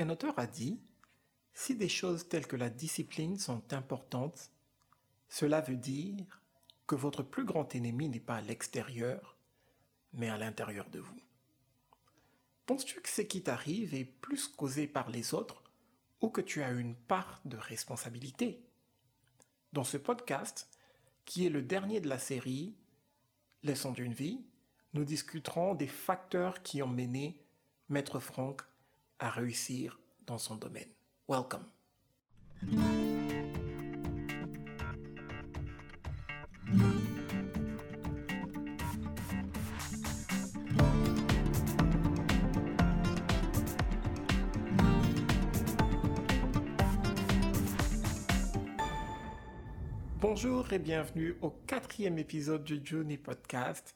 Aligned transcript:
Un 0.00 0.08
auteur 0.08 0.38
a 0.38 0.46
dit, 0.46 0.80
si 1.52 1.76
des 1.76 1.90
choses 1.90 2.26
telles 2.26 2.46
que 2.46 2.56
la 2.56 2.70
discipline 2.70 3.38
sont 3.38 3.74
importantes, 3.74 4.50
cela 5.28 5.60
veut 5.60 5.76
dire 5.76 6.40
que 6.86 6.94
votre 6.94 7.22
plus 7.22 7.44
grand 7.44 7.74
ennemi 7.74 8.08
n'est 8.08 8.18
pas 8.18 8.36
à 8.36 8.40
l'extérieur, 8.40 9.36
mais 10.14 10.30
à 10.30 10.38
l'intérieur 10.38 10.88
de 10.88 11.00
vous. 11.00 11.20
Penses-tu 12.64 13.02
que 13.02 13.10
ce 13.10 13.20
qui 13.20 13.42
t'arrive 13.42 13.92
est 13.92 14.06
plus 14.06 14.48
causé 14.48 14.86
par 14.86 15.10
les 15.10 15.34
autres 15.34 15.62
ou 16.22 16.30
que 16.30 16.40
tu 16.40 16.62
as 16.62 16.70
une 16.70 16.94
part 16.94 17.42
de 17.44 17.58
responsabilité? 17.58 18.64
Dans 19.74 19.84
ce 19.84 19.98
podcast, 19.98 20.70
qui 21.26 21.44
est 21.44 21.50
le 21.50 21.60
dernier 21.60 22.00
de 22.00 22.08
la 22.08 22.18
série 22.18 22.74
Leçon 23.64 23.92
d'une 23.92 24.14
vie, 24.14 24.42
nous 24.94 25.04
discuterons 25.04 25.74
des 25.74 25.88
facteurs 25.88 26.62
qui 26.62 26.82
ont 26.82 26.88
mené 26.88 27.38
Maître 27.90 28.18
Franck 28.18 28.62
à 29.20 29.30
réussir 29.30 30.00
dans 30.26 30.38
son 30.38 30.56
domaine. 30.56 30.88
Welcome. 31.28 31.66
Bonjour 50.20 50.72
et 50.72 50.78
bienvenue 50.78 51.36
au 51.42 51.50
quatrième 51.50 52.18
épisode 52.18 52.64
du 52.64 52.80
Journey 52.84 53.18
Podcast, 53.18 53.94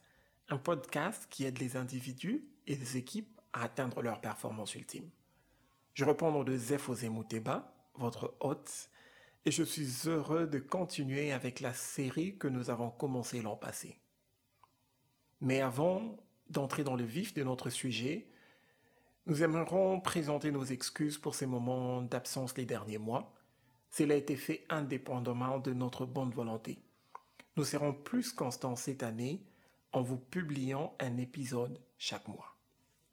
un 0.49 0.57
podcast 0.57 1.27
qui 1.29 1.45
aide 1.45 1.59
les 1.59 1.75
individus 1.75 2.45
et 2.67 2.75
les 2.75 2.97
équipes 2.97 3.34
à 3.55 3.63
atteindre 3.63 4.01
leur 4.01 4.21
performance 4.21 4.75
ultime. 4.75 5.09
Je 5.93 6.03
reprends 6.03 6.43
de 6.43 6.57
Zeph 6.57 6.89
Mouteba, 7.09 7.73
votre 7.95 8.35
hôte, 8.41 8.89
et 9.45 9.51
je 9.51 9.63
suis 9.63 10.09
heureux 10.09 10.45
de 10.45 10.59
continuer 10.59 11.31
avec 11.31 11.61
la 11.61 11.73
série 11.73 12.37
que 12.37 12.49
nous 12.49 12.69
avons 12.69 12.91
commencé 12.91 13.41
l'an 13.41 13.55
passé. 13.55 13.97
Mais 15.39 15.61
avant 15.61 16.17
d'entrer 16.49 16.83
dans 16.83 16.95
le 16.95 17.05
vif 17.05 17.33
de 17.33 17.43
notre 17.43 17.69
sujet, 17.69 18.27
nous 19.25 19.41
aimerons 19.41 20.01
présenter 20.01 20.51
nos 20.51 20.65
excuses 20.65 21.17
pour 21.17 21.33
ces 21.33 21.45
moments 21.45 22.01
d'absence 22.01 22.57
les 22.57 22.65
derniers 22.65 22.97
mois. 22.97 23.33
Cela 23.89 24.15
a 24.15 24.17
été 24.17 24.35
fait 24.35 24.65
indépendamment 24.69 25.59
de 25.59 25.71
notre 25.73 26.05
bonne 26.05 26.31
volonté. 26.31 26.79
Nous 27.55 27.63
serons 27.63 27.93
plus 27.93 28.33
constants 28.33 28.75
cette 28.75 29.01
année 29.01 29.41
en 29.93 30.01
vous 30.01 30.17
publiant 30.17 30.93
un 30.99 31.17
épisode 31.17 31.79
chaque 31.97 32.27
mois. 32.27 32.54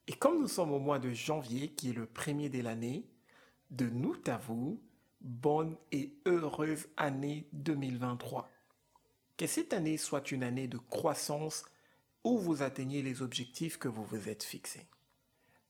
Et 0.08 0.12
comme 0.14 0.40
nous 0.40 0.48
sommes 0.48 0.72
au 0.72 0.78
mois 0.78 0.98
de 0.98 1.12
janvier, 1.12 1.68
qui 1.68 1.90
est 1.90 1.94
le 1.94 2.06
premier 2.06 2.48
de 2.48 2.60
l'année, 2.60 3.06
de 3.70 3.88
nous 3.88 4.16
à 4.26 4.36
vous, 4.36 4.80
bonne 5.20 5.76
et 5.92 6.12
heureuse 6.26 6.88
année 6.96 7.46
2023. 7.52 8.50
Que 9.36 9.46
cette 9.46 9.72
année 9.72 9.96
soit 9.96 10.32
une 10.32 10.42
année 10.42 10.68
de 10.68 10.78
croissance 10.78 11.64
où 12.24 12.38
vous 12.38 12.62
atteignez 12.62 13.02
les 13.02 13.22
objectifs 13.22 13.78
que 13.78 13.88
vous 13.88 14.04
vous 14.04 14.28
êtes 14.28 14.42
fixés. 14.42 14.86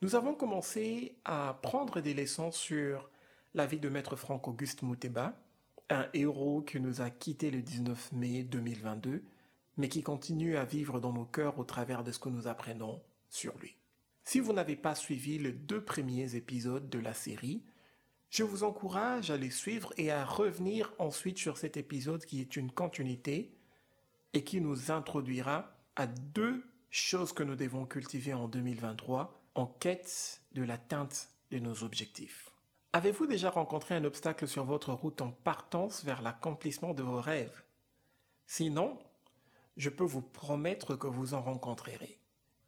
Nous 0.00 0.16
avons 0.16 0.34
commencé 0.34 1.16
à 1.24 1.58
prendre 1.62 2.00
des 2.00 2.14
leçons 2.14 2.50
sur 2.50 3.08
la 3.54 3.66
vie 3.66 3.78
de 3.78 3.88
Maître 3.88 4.16
Franck 4.16 4.48
Auguste 4.48 4.82
Mouteba, 4.82 5.38
un 5.90 6.08
héros 6.14 6.62
qui 6.62 6.80
nous 6.80 7.02
a 7.02 7.10
quittés 7.10 7.50
le 7.50 7.62
19 7.62 8.12
mai 8.12 8.42
2022, 8.42 9.22
mais 9.76 9.88
qui 9.88 10.02
continue 10.02 10.56
à 10.56 10.64
vivre 10.64 11.00
dans 11.00 11.12
nos 11.12 11.26
cœurs 11.26 11.58
au 11.58 11.64
travers 11.64 12.02
de 12.02 12.12
ce 12.12 12.18
que 12.18 12.30
nous 12.30 12.48
apprenons 12.48 13.00
sur 13.28 13.56
lui. 13.58 13.76
Si 14.24 14.40
vous 14.40 14.52
n'avez 14.52 14.76
pas 14.76 14.94
suivi 14.94 15.38
les 15.38 15.52
deux 15.52 15.84
premiers 15.84 16.36
épisodes 16.36 16.88
de 16.88 16.98
la 16.98 17.14
série, 17.14 17.64
je 18.30 18.44
vous 18.44 18.64
encourage 18.64 19.30
à 19.30 19.36
les 19.36 19.50
suivre 19.50 19.92
et 19.98 20.10
à 20.10 20.24
revenir 20.24 20.92
ensuite 20.98 21.38
sur 21.38 21.58
cet 21.58 21.76
épisode 21.76 22.24
qui 22.24 22.40
est 22.40 22.56
une 22.56 22.72
continuité 22.72 23.54
et 24.32 24.44
qui 24.44 24.60
nous 24.60 24.90
introduira 24.90 25.76
à 25.96 26.06
deux 26.06 26.64
choses 26.90 27.32
que 27.32 27.42
nous 27.42 27.56
devons 27.56 27.84
cultiver 27.84 28.32
en 28.32 28.48
2023 28.48 29.42
en 29.54 29.66
quête 29.66 30.40
de 30.52 30.62
l'atteinte 30.62 31.28
de 31.50 31.58
nos 31.58 31.82
objectifs. 31.82 32.50
Avez-vous 32.94 33.26
déjà 33.26 33.50
rencontré 33.50 33.94
un 33.94 34.04
obstacle 34.04 34.46
sur 34.46 34.64
votre 34.64 34.92
route 34.92 35.20
en 35.20 35.30
partance 35.30 36.04
vers 36.04 36.22
l'accomplissement 36.22 36.94
de 36.94 37.02
vos 37.02 37.20
rêves? 37.20 37.62
Sinon, 38.46 38.98
je 39.76 39.90
peux 39.90 40.04
vous 40.04 40.22
promettre 40.22 40.96
que 40.96 41.06
vous 41.06 41.34
en 41.34 41.42
rencontrerez. 41.42 42.21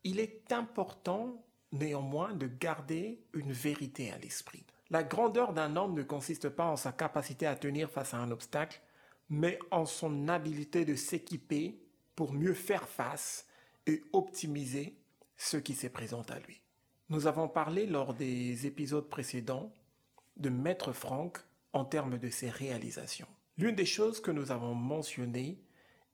Il 0.05 0.21
est 0.21 0.53
important 0.53 1.45
néanmoins 1.73 2.35
de 2.35 2.47
garder 2.47 3.25
une 3.33 3.53
vérité 3.53 4.11
à 4.13 4.19
l'esprit. 4.19 4.65
La 4.91 5.03
grandeur 5.03 5.55
d'un 5.55 5.77
homme 5.77 5.95
ne 5.95 6.03
consiste 6.03 6.51
pas 6.51 6.67
en 6.67 6.77
sa 6.77 6.93
capacité 6.93 7.47
à 7.47 7.57
tenir 7.57 7.91
face 7.91 8.15
à 8.15 8.19
un 8.19 8.31
obstacle, 8.31 8.81
mais 9.31 9.59
en 9.71 9.87
son 9.87 10.29
habileté 10.29 10.85
de 10.85 10.95
s'équiper 10.95 11.81
pour 12.15 12.33
mieux 12.33 12.55
faire 12.55 12.89
face 12.89 13.49
et 13.87 14.03
optimiser 14.13 14.97
ce 15.37 15.57
qui 15.57 15.75
se 15.75 15.87
présente 15.87 16.31
à 16.31 16.39
lui. 16.39 16.61
Nous 17.09 17.27
avons 17.27 17.49
parlé 17.49 17.87
lors 17.87 18.15
des 18.15 18.67
épisodes 18.67 19.09
précédents 19.09 19.73
de 20.37 20.51
Maître 20.51 20.93
Franck 20.93 21.39
en 21.73 21.85
termes 21.85 22.19
de 22.19 22.29
ses 22.29 22.51
réalisations. 22.51 23.29
L'une 23.57 23.75
des 23.75 23.87
choses 23.87 24.21
que 24.21 24.31
nous 24.31 24.53
avons 24.53 24.75
mentionnées 24.75 25.61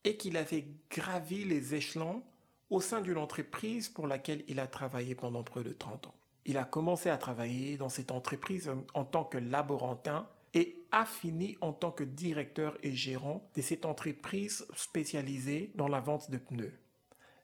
est 0.04 0.16
qu'il 0.16 0.36
avait 0.36 0.66
gravi 0.90 1.44
les 1.44 1.74
échelons 1.74 2.22
au 2.70 2.80
sein 2.80 3.00
d'une 3.00 3.18
entreprise 3.18 3.88
pour 3.88 4.06
laquelle 4.06 4.44
il 4.48 4.60
a 4.60 4.66
travaillé 4.66 5.14
pendant 5.14 5.42
près 5.42 5.62
de 5.62 5.72
30 5.72 6.06
ans. 6.06 6.14
Il 6.46 6.56
a 6.56 6.64
commencé 6.64 7.10
à 7.10 7.18
travailler 7.18 7.76
dans 7.76 7.88
cette 7.88 8.12
entreprise 8.12 8.70
en 8.94 9.04
tant 9.04 9.24
que 9.24 9.38
laborantin 9.38 10.26
et 10.54 10.82
a 10.90 11.04
fini 11.04 11.56
en 11.60 11.72
tant 11.72 11.90
que 11.90 12.04
directeur 12.04 12.76
et 12.82 12.92
gérant 12.92 13.48
de 13.54 13.62
cette 13.62 13.84
entreprise 13.84 14.66
spécialisée 14.74 15.70
dans 15.74 15.88
la 15.88 16.00
vente 16.00 16.30
de 16.30 16.38
pneus. 16.38 16.72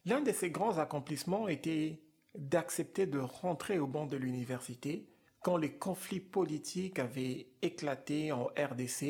L'un 0.06 0.20
de 0.20 0.32
ses 0.32 0.50
grands 0.50 0.78
accomplissements 0.78 1.48
était 1.48 2.00
d'accepter 2.36 3.06
de 3.06 3.18
rentrer 3.18 3.78
au 3.78 3.86
banc 3.86 4.06
de 4.06 4.16
l'université 4.16 5.08
quand 5.40 5.56
les 5.56 5.72
conflits 5.72 6.20
politiques 6.20 6.98
avaient 6.98 7.46
éclaté 7.62 8.32
en 8.32 8.46
RDC 8.58 9.02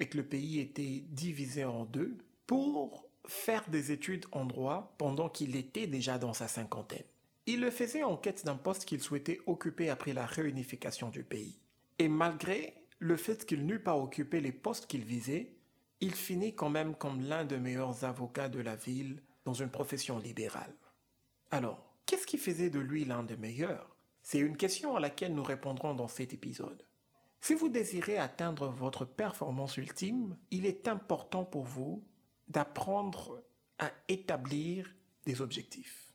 et 0.00 0.08
que 0.08 0.16
le 0.16 0.24
pays 0.24 0.60
était 0.60 1.04
divisé 1.08 1.64
en 1.64 1.84
deux 1.84 2.16
pour 2.46 3.08
faire 3.26 3.68
des 3.68 3.92
études 3.92 4.26
en 4.32 4.44
droit 4.44 4.94
pendant 4.98 5.28
qu'il 5.28 5.56
était 5.56 5.86
déjà 5.86 6.18
dans 6.18 6.32
sa 6.32 6.48
cinquantaine. 6.48 7.04
Il 7.46 7.60
le 7.60 7.70
faisait 7.70 8.02
en 8.02 8.16
quête 8.16 8.44
d'un 8.44 8.56
poste 8.56 8.84
qu'il 8.84 9.00
souhaitait 9.00 9.40
occuper 9.46 9.90
après 9.90 10.12
la 10.12 10.26
réunification 10.26 11.08
du 11.08 11.24
pays. 11.24 11.60
Et 11.98 12.08
malgré 12.08 12.74
le 12.98 13.16
fait 13.16 13.44
qu'il 13.46 13.66
n'eût 13.66 13.82
pas 13.82 13.96
occupé 13.96 14.40
les 14.40 14.52
postes 14.52 14.86
qu'il 14.86 15.04
visait, 15.04 15.56
il 16.00 16.14
finit 16.14 16.54
quand 16.54 16.70
même 16.70 16.94
comme 16.94 17.20
l'un 17.22 17.44
des 17.44 17.58
meilleurs 17.58 18.04
avocats 18.04 18.48
de 18.48 18.60
la 18.60 18.76
ville 18.76 19.22
dans 19.44 19.54
une 19.54 19.70
profession 19.70 20.18
libérale. 20.18 20.74
Alors, 21.50 21.94
qu'est-ce 22.06 22.26
qui 22.26 22.38
faisait 22.38 22.70
de 22.70 22.78
lui 22.78 23.04
l'un 23.04 23.22
des 23.22 23.36
meilleurs? 23.36 23.96
C'est 24.22 24.38
une 24.38 24.56
question 24.56 24.96
à 24.96 25.00
laquelle 25.00 25.34
nous 25.34 25.42
répondrons 25.42 25.94
dans 25.94 26.08
cet 26.08 26.32
épisode. 26.32 26.84
Si 27.40 27.54
vous 27.54 27.68
désirez 27.68 28.18
atteindre 28.18 28.68
votre 28.68 29.04
performance 29.04 29.76
ultime, 29.76 30.36
il 30.52 30.64
est 30.64 30.86
important 30.86 31.44
pour 31.44 31.64
vous 31.64 32.04
d'apprendre 32.52 33.42
à 33.78 33.90
établir 34.08 34.94
des 35.24 35.40
objectifs. 35.40 36.12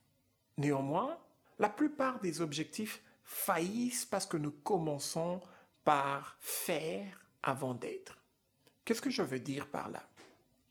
Néanmoins, 0.57 1.17
la 1.59 1.69
plupart 1.69 2.19
des 2.19 2.41
objectifs 2.41 3.01
faillissent 3.23 4.05
parce 4.05 4.25
que 4.25 4.37
nous 4.37 4.51
commençons 4.51 5.41
par 5.83 6.37
faire 6.39 7.25
avant 7.43 7.73
d'être. 7.73 8.17
Qu'est-ce 8.85 9.01
que 9.01 9.09
je 9.09 9.21
veux 9.21 9.39
dire 9.39 9.67
par 9.67 9.89
là? 9.89 10.07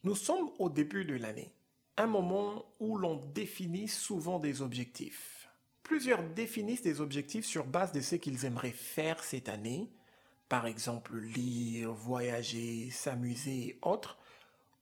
Nous 0.04 0.15
sommes 0.15 0.50
au 0.59 0.71
début 0.71 1.04
de 1.04 1.16
l'année, 1.16 1.53
un 1.97 2.06
moment 2.06 2.65
où 2.78 2.97
l'on 2.97 3.16
définit 3.16 3.88
souvent 3.88 4.38
des 4.38 4.62
objectifs. 4.62 5.48
Plusieurs 5.83 6.22
définissent 6.22 6.83
des 6.83 7.00
objectifs 7.00 7.47
sur 7.47 7.65
base 7.65 7.93
de 7.93 8.00
ce 8.00 8.16
qu'ils 8.16 8.44
aimeraient 8.44 8.71
faire 8.71 9.22
cette 9.22 9.48
année, 9.48 9.91
par 10.48 10.66
exemple 10.66 11.16
lire, 11.16 11.92
voyager, 11.92 12.91
s'amuser 12.91 13.68
et 13.68 13.78
autres, 13.83 14.18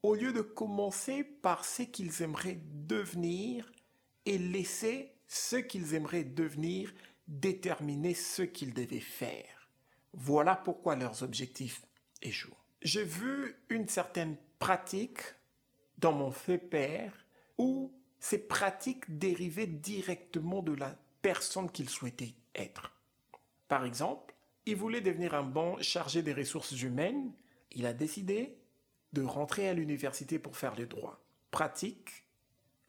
au 0.05 0.15
lieu 0.15 0.35
de 0.35 0.43
commencer 0.43 1.25
par 1.25 1.65
ce 1.65 1.83
qu'ils 1.83 2.21
aimeraient 2.21 2.61
devenir 2.87 3.73
et 4.27 4.37
laisser 4.37 5.15
ce 5.27 5.57
qu'ils 5.57 5.95
aimeraient 5.95 6.25
devenir 6.25 6.93
déterminer 7.27 8.13
ce 8.13 8.43
qu'ils 8.43 8.75
devaient 8.75 9.01
faire. 9.01 9.71
Voilà 10.13 10.57
pourquoi 10.57 10.95
leurs 10.95 11.23
objectifs 11.23 11.87
échouent. 12.21 12.55
J'ai 12.83 13.03
vu 13.03 13.57
une 13.71 13.89
certaine 13.89 14.37
pratique 14.59 15.21
dans 15.97 16.13
mon 16.13 16.31
fait 16.31 16.59
père 16.59 17.25
où 17.57 17.91
ces 18.21 18.47
pratiques 18.47 19.19
dérivaient 19.19 19.67
directement 19.67 20.63
de 20.63 20.75
la 20.75 20.99
personne 21.23 21.71
qu'il 21.71 21.89
souhaitait 21.89 22.35
être. 22.55 22.93
Par 23.69 23.87
exemple, 23.87 24.35
il 24.67 24.77
voulait 24.77 25.01
devenir 25.01 25.33
un 25.33 25.45
bon 25.45 25.81
chargé 25.81 26.21
des 26.23 26.35
ressources 26.35 26.83
humaines. 26.83 27.33
Il 27.73 27.87
a 27.87 27.95
décidé 27.95 28.59
de 29.15 29.23
rentrer 29.23 29.69
à 29.69 29.75
l'université 29.75 30.39
pour 30.39 30.57
faire 30.57 30.75
le 30.77 30.87
droit. 30.87 31.21
Pratique, 31.51 32.27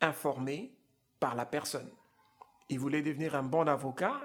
informé 0.01 0.73
par 1.19 1.35
la 1.35 1.45
personne. 1.45 1.89
Il 2.69 2.79
voulait 2.79 3.03
devenir 3.03 3.35
un 3.35 3.43
bon 3.43 3.67
avocat, 3.67 4.19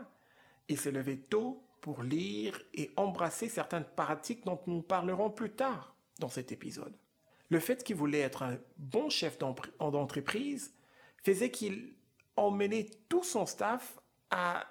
il 0.69 0.79
s'est 0.79 0.91
levé 0.91 1.19
tôt 1.19 1.63
pour 1.81 2.03
lire 2.03 2.61
et 2.75 2.91
embrasser 2.97 3.49
certaines 3.49 3.85
pratiques 3.85 4.45
dont 4.45 4.61
nous 4.67 4.83
parlerons 4.83 5.31
plus 5.31 5.51
tard 5.51 5.95
dans 6.19 6.29
cet 6.29 6.53
épisode. 6.53 6.97
Le 7.51 7.61
fait 7.61 7.85
qu'il 7.85 7.97
voulait 7.97 8.21
être 8.21 8.43
un 8.43 8.59
bon 8.79 9.11
chef 9.11 9.39
d'entreprise 9.39 10.73
faisait 11.23 11.51
qu'il 11.51 11.95
emmenait 12.37 12.89
tout 13.09 13.25
son 13.25 13.45
staff 13.45 13.99
à 14.31 14.67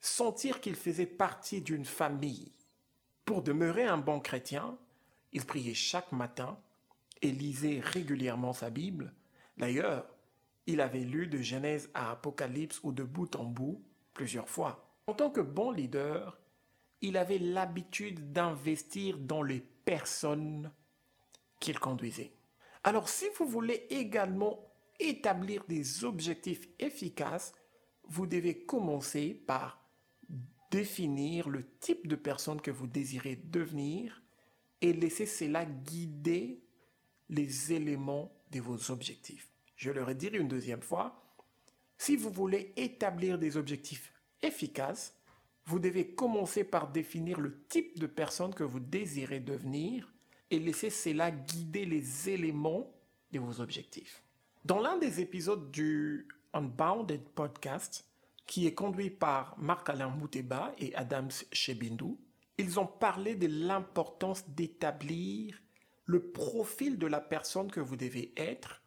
sentir 0.00 0.60
qu'il 0.60 0.74
faisait 0.74 1.06
partie 1.06 1.62
d'une 1.62 1.84
famille. 1.84 2.52
Pour 3.24 3.42
demeurer 3.42 3.84
un 3.84 3.96
bon 3.96 4.20
chrétien, 4.20 4.76
il 5.32 5.46
priait 5.46 5.74
chaque 5.74 6.12
matin 6.12 6.58
et 7.22 7.30
lisait 7.30 7.80
régulièrement 7.80 8.52
sa 8.52 8.70
Bible. 8.70 9.12
D'ailleurs, 9.56 10.06
il 10.66 10.80
avait 10.80 11.00
lu 11.00 11.26
de 11.26 11.38
Genèse 11.38 11.90
à 11.94 12.10
Apocalypse 12.12 12.80
ou 12.82 12.92
de 12.92 13.02
bout 13.02 13.36
en 13.36 13.44
bout 13.44 13.82
plusieurs 14.14 14.48
fois. 14.48 14.90
En 15.06 15.14
tant 15.14 15.30
que 15.30 15.40
bon 15.40 15.70
leader, 15.70 16.38
il 17.00 17.16
avait 17.16 17.38
l'habitude 17.38 18.32
d'investir 18.32 19.18
dans 19.18 19.42
les 19.42 19.60
personnes 19.60 20.72
qu'il 21.60 21.78
conduisait. 21.78 22.32
Alors 22.82 23.08
si 23.08 23.26
vous 23.38 23.46
voulez 23.46 23.86
également 23.90 24.60
établir 24.98 25.64
des 25.68 26.04
objectifs 26.04 26.68
efficaces, 26.78 27.52
vous 28.04 28.26
devez 28.26 28.64
commencer 28.64 29.34
par 29.46 29.82
définir 30.70 31.48
le 31.48 31.64
type 31.80 32.06
de 32.06 32.16
personne 32.16 32.60
que 32.60 32.70
vous 32.70 32.86
désirez 32.86 33.36
devenir 33.36 34.22
et 34.80 34.92
laisser 34.92 35.26
cela 35.26 35.64
guider 35.64 36.63
les 37.34 37.72
éléments 37.72 38.32
de 38.50 38.60
vos 38.60 38.90
objectifs. 38.90 39.48
Je 39.76 39.90
le 39.90 40.02
redire 40.02 40.34
une 40.34 40.48
deuxième 40.48 40.82
fois. 40.82 41.20
Si 41.98 42.16
vous 42.16 42.30
voulez 42.30 42.72
établir 42.76 43.38
des 43.38 43.56
objectifs 43.56 44.12
efficaces, 44.42 45.14
vous 45.66 45.78
devez 45.78 46.14
commencer 46.14 46.62
par 46.64 46.92
définir 46.92 47.40
le 47.40 47.62
type 47.68 47.98
de 47.98 48.06
personne 48.06 48.54
que 48.54 48.64
vous 48.64 48.80
désirez 48.80 49.40
devenir 49.40 50.12
et 50.50 50.58
laisser 50.58 50.90
cela 50.90 51.30
guider 51.30 51.86
les 51.86 52.28
éléments 52.28 52.92
de 53.32 53.38
vos 53.38 53.60
objectifs. 53.60 54.22
Dans 54.64 54.80
l'un 54.80 54.98
des 54.98 55.20
épisodes 55.20 55.70
du 55.70 56.28
Unbounded 56.52 57.22
podcast, 57.34 58.04
qui 58.46 58.66
est 58.66 58.74
conduit 58.74 59.10
par 59.10 59.58
Marc-Alain 59.58 60.08
Mouteba 60.08 60.72
et 60.78 60.94
Adams 60.94 61.30
Shebindou, 61.50 62.20
ils 62.58 62.78
ont 62.78 62.86
parlé 62.86 63.34
de 63.34 63.48
l'importance 63.48 64.48
d'établir 64.50 65.60
le 66.04 66.30
profil 66.30 66.98
de 66.98 67.06
la 67.06 67.20
personne 67.20 67.70
que 67.70 67.80
vous 67.80 67.96
devez 67.96 68.32
être 68.36 68.82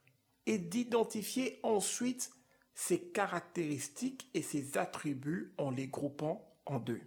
et 0.46 0.58
d'identifier 0.58 1.60
ensuite 1.64 2.32
ses 2.74 3.00
caractéristiques 3.00 4.30
et 4.34 4.42
ses 4.42 4.78
attributs 4.78 5.54
en 5.58 5.72
les 5.72 5.88
groupant 5.88 6.48
en 6.66 6.80
deux. 6.80 7.02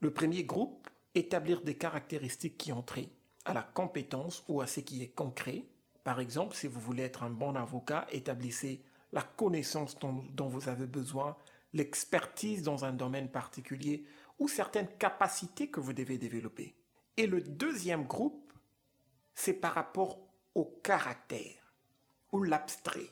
Le 0.00 0.12
premier 0.12 0.44
groupe, 0.44 0.88
établir 1.14 1.62
des 1.62 1.76
caractéristiques 1.76 2.58
qui 2.58 2.72
ont 2.72 2.82
trait 2.82 3.08
à 3.44 3.54
la 3.54 3.62
compétence 3.62 4.44
ou 4.48 4.60
à 4.60 4.66
ce 4.66 4.80
qui 4.80 5.02
est 5.02 5.14
concret. 5.14 5.64
Par 6.02 6.20
exemple, 6.20 6.54
si 6.54 6.66
vous 6.66 6.80
voulez 6.80 7.04
être 7.04 7.22
un 7.22 7.30
bon 7.30 7.56
avocat, 7.56 8.06
établissez 8.10 8.82
la 9.12 9.22
connaissance 9.22 9.98
dont, 9.98 10.24
dont 10.32 10.48
vous 10.48 10.68
avez 10.68 10.86
besoin, 10.86 11.36
l'expertise 11.72 12.62
dans 12.62 12.84
un 12.84 12.92
domaine 12.92 13.30
particulier 13.30 14.04
ou 14.38 14.48
certaines 14.48 14.88
capacités 14.98 15.68
que 15.68 15.80
vous 15.80 15.92
devez 15.92 16.18
développer. 16.18 16.74
Et 17.16 17.26
le 17.26 17.40
deuxième 17.40 18.04
groupe, 18.04 18.43
c'est 19.34 19.54
par 19.54 19.74
rapport 19.74 20.18
au 20.54 20.64
caractère 20.82 21.74
ou 22.32 22.42
l'abstrait. 22.42 23.10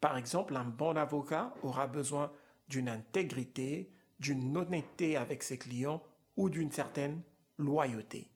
Par 0.00 0.16
exemple, 0.16 0.56
un 0.56 0.64
bon 0.64 0.96
avocat 0.96 1.54
aura 1.62 1.86
besoin 1.86 2.32
d'une 2.68 2.88
intégrité, 2.88 3.92
d'une 4.18 4.56
honnêteté 4.56 5.16
avec 5.16 5.42
ses 5.42 5.58
clients 5.58 6.02
ou 6.36 6.48
d'une 6.48 6.72
certaine 6.72 7.22
loyauté. 7.58 8.28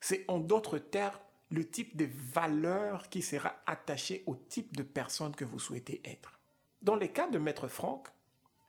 C'est 0.00 0.24
en 0.28 0.38
d'autres 0.38 0.78
termes 0.78 1.18
le 1.50 1.68
type 1.68 1.96
de 1.96 2.08
valeur 2.12 3.08
qui 3.08 3.22
sera 3.22 3.54
attaché 3.66 4.22
au 4.26 4.36
type 4.36 4.76
de 4.76 4.82
personne 4.82 5.34
que 5.34 5.44
vous 5.44 5.58
souhaitez 5.58 6.02
être. 6.04 6.38
Dans 6.82 6.96
les 6.96 7.10
cas 7.10 7.28
de 7.28 7.38
Maître 7.38 7.68
Franck, 7.68 8.08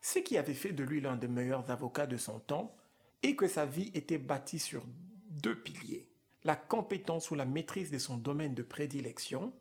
ce 0.01 0.19
qui 0.19 0.37
avait 0.37 0.53
fait 0.53 0.71
de 0.71 0.83
lui 0.83 1.01
l'un 1.01 1.17
des 1.17 1.27
meilleurs 1.27 1.69
avocats 1.69 2.07
de 2.07 2.17
son 2.17 2.39
temps 2.39 2.75
est 3.21 3.35
que 3.35 3.47
sa 3.47 3.65
vie 3.65 3.91
était 3.93 4.17
bâtie 4.17 4.59
sur 4.59 4.85
deux 5.29 5.61
piliers. 5.61 6.08
La 6.49 6.55
compétence 6.55 7.29
ou 7.29 7.35
la 7.35 7.45
maîtrise 7.45 7.91
de 7.91 7.99
son 7.99 8.17
domaine 8.17 8.55
de 8.55 8.63
prédilection 8.63 9.53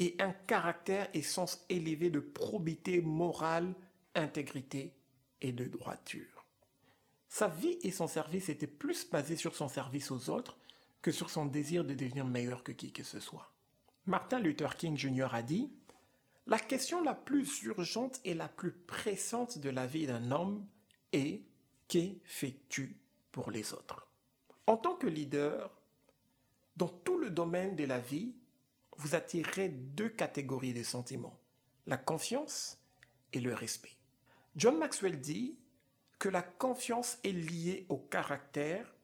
et 0.00 0.16
un 0.18 0.32
caractère 0.32 1.08
et 1.14 1.22
sens 1.22 1.64
élevé 1.68 2.10
de 2.10 2.18
probité 2.18 3.00
morale, 3.00 3.76
intégrité 4.16 4.92
et 5.40 5.52
de 5.52 5.66
droiture. 5.66 6.48
Sa 7.28 7.46
vie 7.46 7.78
et 7.82 7.92
son 7.92 8.08
service 8.08 8.48
étaient 8.48 8.66
plus 8.66 9.08
basés 9.08 9.36
sur 9.36 9.54
son 9.54 9.68
service 9.68 10.10
aux 10.10 10.30
autres 10.30 10.58
que 11.00 11.12
sur 11.12 11.30
son 11.30 11.46
désir 11.46 11.84
de 11.84 11.94
devenir 11.94 12.26
meilleur 12.26 12.64
que 12.64 12.72
qui 12.72 12.90
que 12.90 13.04
ce 13.04 13.20
soit. 13.20 13.52
Martin 14.06 14.40
Luther 14.40 14.74
King 14.74 14.96
Jr. 14.96 15.32
a 15.32 15.44
dit 15.44 15.70
La 16.48 16.58
question 16.58 17.04
la 17.04 17.14
plus 17.14 17.62
urgente 17.62 18.20
et 18.24 18.34
la 18.34 18.48
plus 18.48 18.72
pressante 18.72 19.58
de 19.58 19.70
la 19.70 19.86
vie 19.86 20.08
d'un 20.08 20.32
homme 20.32 20.66
est 21.12 21.44
Que 21.86 22.00
fais-tu 22.24 22.96
pour 23.30 23.52
les 23.52 23.72
autres? 23.72 24.08
En 24.66 24.76
tant 24.76 24.96
que 24.96 25.06
leader, 25.06 25.79
dans 26.76 26.88
tout 26.88 27.18
le 27.18 27.30
domaine 27.30 27.76
de 27.76 27.84
la 27.84 27.98
vie, 27.98 28.34
vous 28.96 29.14
attirez 29.14 29.68
deux 29.68 30.08
catégories 30.08 30.74
de 30.74 30.82
sentiments, 30.82 31.38
la 31.86 31.96
confiance 31.96 32.78
et 33.32 33.40
le 33.40 33.54
respect. 33.54 33.96
John 34.56 34.78
Maxwell 34.78 35.20
dit 35.20 35.56
que 36.18 36.28
la 36.28 36.42
confiance 36.42 37.18
est 37.24 37.32
liée 37.32 37.86
au 37.88 37.96
caractère, 37.96 38.94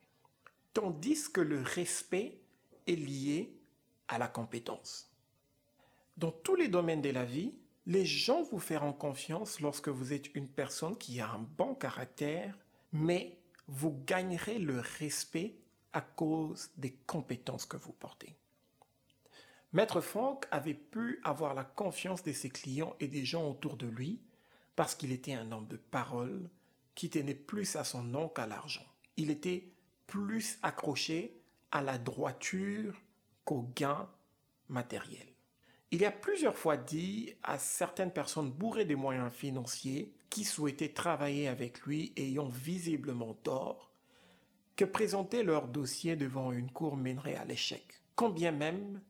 tandis 0.75 1.33
que 1.33 1.41
le 1.41 1.63
respect 1.63 2.39
est 2.87 2.97
lié 2.97 3.57
à 4.09 4.19
la 4.19 4.29
compétence. 4.29 5.11
Dans 6.17 6.31
tous 6.31 6.57
les 6.57 6.69
domaines 6.69 7.03
de 7.03 7.11
la 7.11 7.25
vie, 7.25 7.55
les 7.87 8.05
gens 8.05 8.43
vous 8.43 8.59
feront 8.59 8.93
confiance 8.93 9.61
lorsque 9.61 9.89
vous 9.89 10.13
êtes 10.13 10.35
une 10.35 10.49
personne 10.49 10.97
qui 10.97 11.21
a 11.21 11.31
un 11.31 11.39
bon 11.39 11.75
caractère, 11.75 12.59
mais 12.93 13.39
vous 13.69 14.03
gagnerez 14.07 14.59
le 14.59 14.81
respect 14.99 15.57
à 15.97 16.03
cause 16.03 16.69
des 16.77 16.93
compétences 17.07 17.65
que 17.65 17.79
vous 17.79 17.95
portez. 17.95 18.37
Maître 19.73 20.03
Franck 20.03 20.47
avait 20.51 20.75
pu 20.75 21.21
avoir 21.25 21.55
la 21.55 21.65
confiance 21.65 22.23
de 22.23 22.33
ses 22.33 22.51
clients 22.51 22.95
et 23.01 23.09
des 23.09 23.25
gens 23.25 23.49
autour 23.49 23.79
de 23.79 23.87
lui 23.87 24.21
parce 24.77 24.95
qu'il 24.95 25.11
était 25.11 25.33
un 25.33 25.51
homme 25.53 25.67
de 25.69 25.79
parole 25.79 26.51
qui 26.95 27.09
tenait 27.09 27.35
plus 27.35 27.77
à 27.77 27.85
son 27.85 28.03
nom 28.03 28.29
qu'à 28.29 28.47
l'argent. 28.47 28.85
Il 29.17 29.31
était 29.31 29.73
plus 30.07 30.59
accroché 30.63 31.41
à 31.73 31.81
la 31.81 31.97
droiture 31.97 33.01
qu'au 33.47 33.63
gain 33.75 34.07
matériel. 34.69 35.27
Il 35.93 36.05
a 36.05 36.11
plusieurs 36.11 36.59
fois 36.59 36.77
dit 36.77 37.33
à 37.43 37.59
certaines 37.59 38.13
personnes 38.13 38.51
bourrées 38.51 38.85
de 38.85 38.95
moyens 38.95 39.33
financiers 39.33 40.13
qui 40.29 40.45
souhaitaient 40.45 40.93
travailler 40.93 41.49
avec 41.49 41.81
lui 41.87 42.13
ayant 42.19 42.49
visiblement 42.49 43.33
tort 43.33 43.96
que 44.77 44.85
présenter 44.85 45.43
leur 45.43 45.69
dossier 45.69 46.17
devant 46.17 46.53
une 46.53 46.71
cour 46.71 46.97
mènerait 46.97 47.37
à 47.37 47.45
l'échec. 47.45 47.83
Combien 48.15 48.53
même 48.53 49.01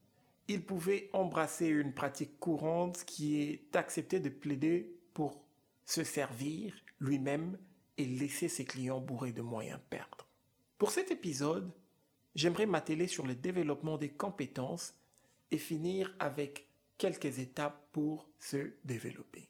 il 0.49 0.64
pouvait 0.64 1.11
embrasser 1.12 1.66
une 1.66 1.92
pratique 1.92 2.38
courante 2.38 3.04
qui 3.04 3.42
est 3.42 3.73
d'accepter 3.73 4.20
de 4.20 4.28
plaider 4.28 4.96
pour 5.12 5.42
se 5.85 6.04
servir 6.04 6.75
lui-même 7.00 7.58
et 7.99 8.04
laisser 8.04 8.49
ses 8.49 8.64
clients 8.64 9.00
bourrés 9.00 9.32
de 9.32 9.42
moyens 9.42 9.80
perdre. 9.90 10.28
Pour 10.78 10.90
cet 10.90 11.11
épisode, 11.11 11.73
j'aimerais 12.35 12.66
m'atteler 12.66 13.08
sur 13.08 13.26
le 13.26 13.35
développement 13.35 13.99
des 13.99 14.11
compétences 14.11 14.94
et 15.50 15.58
finir 15.58 16.14
avec 16.18 16.68
quelques 16.99 17.38
étapes 17.38 17.88
pour 17.92 18.28
se 18.38 18.73
développer. 18.85 19.49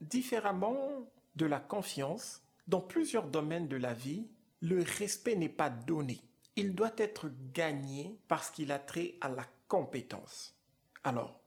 Différemment 0.00 1.10
de 1.36 1.46
la 1.46 1.60
confiance, 1.60 2.42
dans 2.68 2.80
plusieurs 2.80 3.28
domaines 3.28 3.68
de 3.68 3.76
la 3.76 3.94
vie, 3.94 4.26
le 4.60 4.82
respect 4.82 5.36
n'est 5.36 5.48
pas 5.48 5.70
donné. 5.70 6.20
Il 6.56 6.74
doit 6.74 6.94
être 6.96 7.30
gagné 7.52 8.18
parce 8.28 8.50
qu'il 8.50 8.72
a 8.72 8.78
trait 8.78 9.16
à 9.20 9.28
la 9.28 9.46
compétence. 9.68 10.56
Alors, 11.04 11.40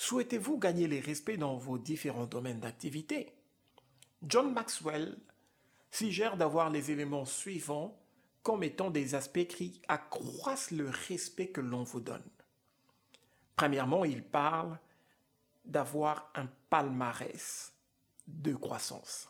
Souhaitez-vous 0.00 0.56
gagner 0.56 0.88
les 0.88 1.00
respects 1.00 1.36
dans 1.36 1.58
vos 1.58 1.76
différents 1.76 2.24
domaines 2.24 2.60
d'activité? 2.60 3.34
John 4.22 4.50
Maxwell 4.50 5.18
suggère 5.90 6.38
d'avoir 6.38 6.70
les 6.70 6.90
éléments 6.90 7.26
suivants 7.26 8.00
comme 8.42 8.62
étant 8.62 8.88
des 8.88 9.14
aspects 9.14 9.46
qui 9.46 9.82
accroissent 9.88 10.70
le 10.70 10.88
respect 10.88 11.48
que 11.48 11.60
l'on 11.60 11.82
vous 11.82 12.00
donne. 12.00 12.24
Premièrement, 13.56 14.06
il 14.06 14.24
parle 14.24 14.78
d'avoir 15.66 16.32
un 16.34 16.46
palmarès 16.70 17.74
de 18.26 18.54
croissance. 18.54 19.28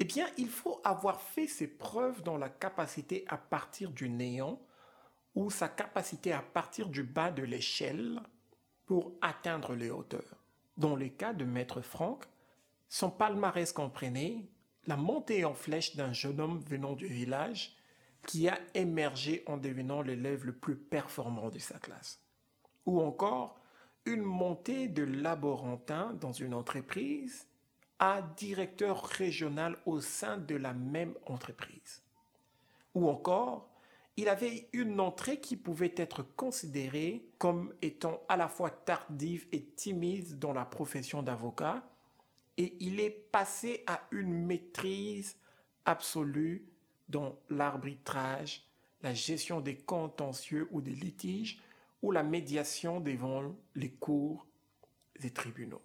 Eh 0.00 0.04
bien, 0.04 0.28
il 0.36 0.48
faut 0.48 0.80
avoir 0.84 1.20
fait 1.20 1.48
ses 1.48 1.66
preuves 1.66 2.22
dans 2.22 2.36
la 2.36 2.48
capacité 2.48 3.24
à 3.28 3.36
partir 3.36 3.90
du 3.90 4.08
néant 4.08 4.60
ou 5.34 5.50
sa 5.50 5.68
capacité 5.68 6.32
à 6.32 6.42
partir 6.42 6.88
du 6.88 7.02
bas 7.02 7.30
de 7.30 7.42
l'échelle 7.42 8.20
pour 8.86 9.12
atteindre 9.20 9.74
les 9.74 9.90
hauteurs. 9.90 10.44
Dans 10.76 10.94
le 10.94 11.08
cas 11.08 11.32
de 11.32 11.44
Maître 11.44 11.80
Franck, 11.80 12.24
son 12.88 13.10
palmarès 13.10 13.72
comprenait 13.72 14.46
la 14.86 14.96
montée 14.96 15.44
en 15.44 15.54
flèche 15.54 15.96
d'un 15.96 16.12
jeune 16.12 16.40
homme 16.40 16.60
venant 16.60 16.94
du 16.94 17.06
village 17.06 17.76
qui 18.26 18.48
a 18.48 18.58
émergé 18.74 19.42
en 19.46 19.56
devenant 19.56 20.00
l'élève 20.00 20.44
le 20.44 20.54
plus 20.54 20.76
performant 20.76 21.50
de 21.50 21.58
sa 21.58 21.78
classe. 21.78 22.22
Ou 22.86 23.00
encore 23.00 23.58
une 24.06 24.22
montée 24.22 24.88
de 24.88 25.02
laborantin 25.02 26.14
dans 26.14 26.32
une 26.32 26.54
entreprise 26.54 27.47
à 27.98 28.22
directeur 28.22 29.04
régional 29.04 29.76
au 29.86 30.00
sein 30.00 30.38
de 30.38 30.54
la 30.54 30.72
même 30.72 31.14
entreprise. 31.26 32.02
Ou 32.94 33.08
encore, 33.08 33.68
il 34.16 34.28
avait 34.28 34.68
une 34.72 34.98
entrée 34.98 35.40
qui 35.40 35.56
pouvait 35.56 35.94
être 35.96 36.22
considérée 36.22 37.24
comme 37.38 37.72
étant 37.82 38.22
à 38.28 38.36
la 38.36 38.48
fois 38.48 38.70
tardive 38.70 39.46
et 39.52 39.64
timide 39.64 40.38
dans 40.38 40.52
la 40.52 40.64
profession 40.64 41.22
d'avocat, 41.22 41.88
et 42.56 42.76
il 42.80 42.98
est 42.98 43.10
passé 43.10 43.84
à 43.86 44.02
une 44.10 44.32
maîtrise 44.32 45.36
absolue 45.84 46.66
dans 47.08 47.38
l'arbitrage, 47.48 48.64
la 49.02 49.14
gestion 49.14 49.60
des 49.60 49.76
contentieux 49.76 50.66
ou 50.72 50.80
des 50.80 50.94
litiges, 50.94 51.62
ou 52.02 52.10
la 52.10 52.24
médiation 52.24 53.00
devant 53.00 53.54
les 53.76 53.90
cours 53.90 54.46
et 55.22 55.30
tribunaux. 55.30 55.82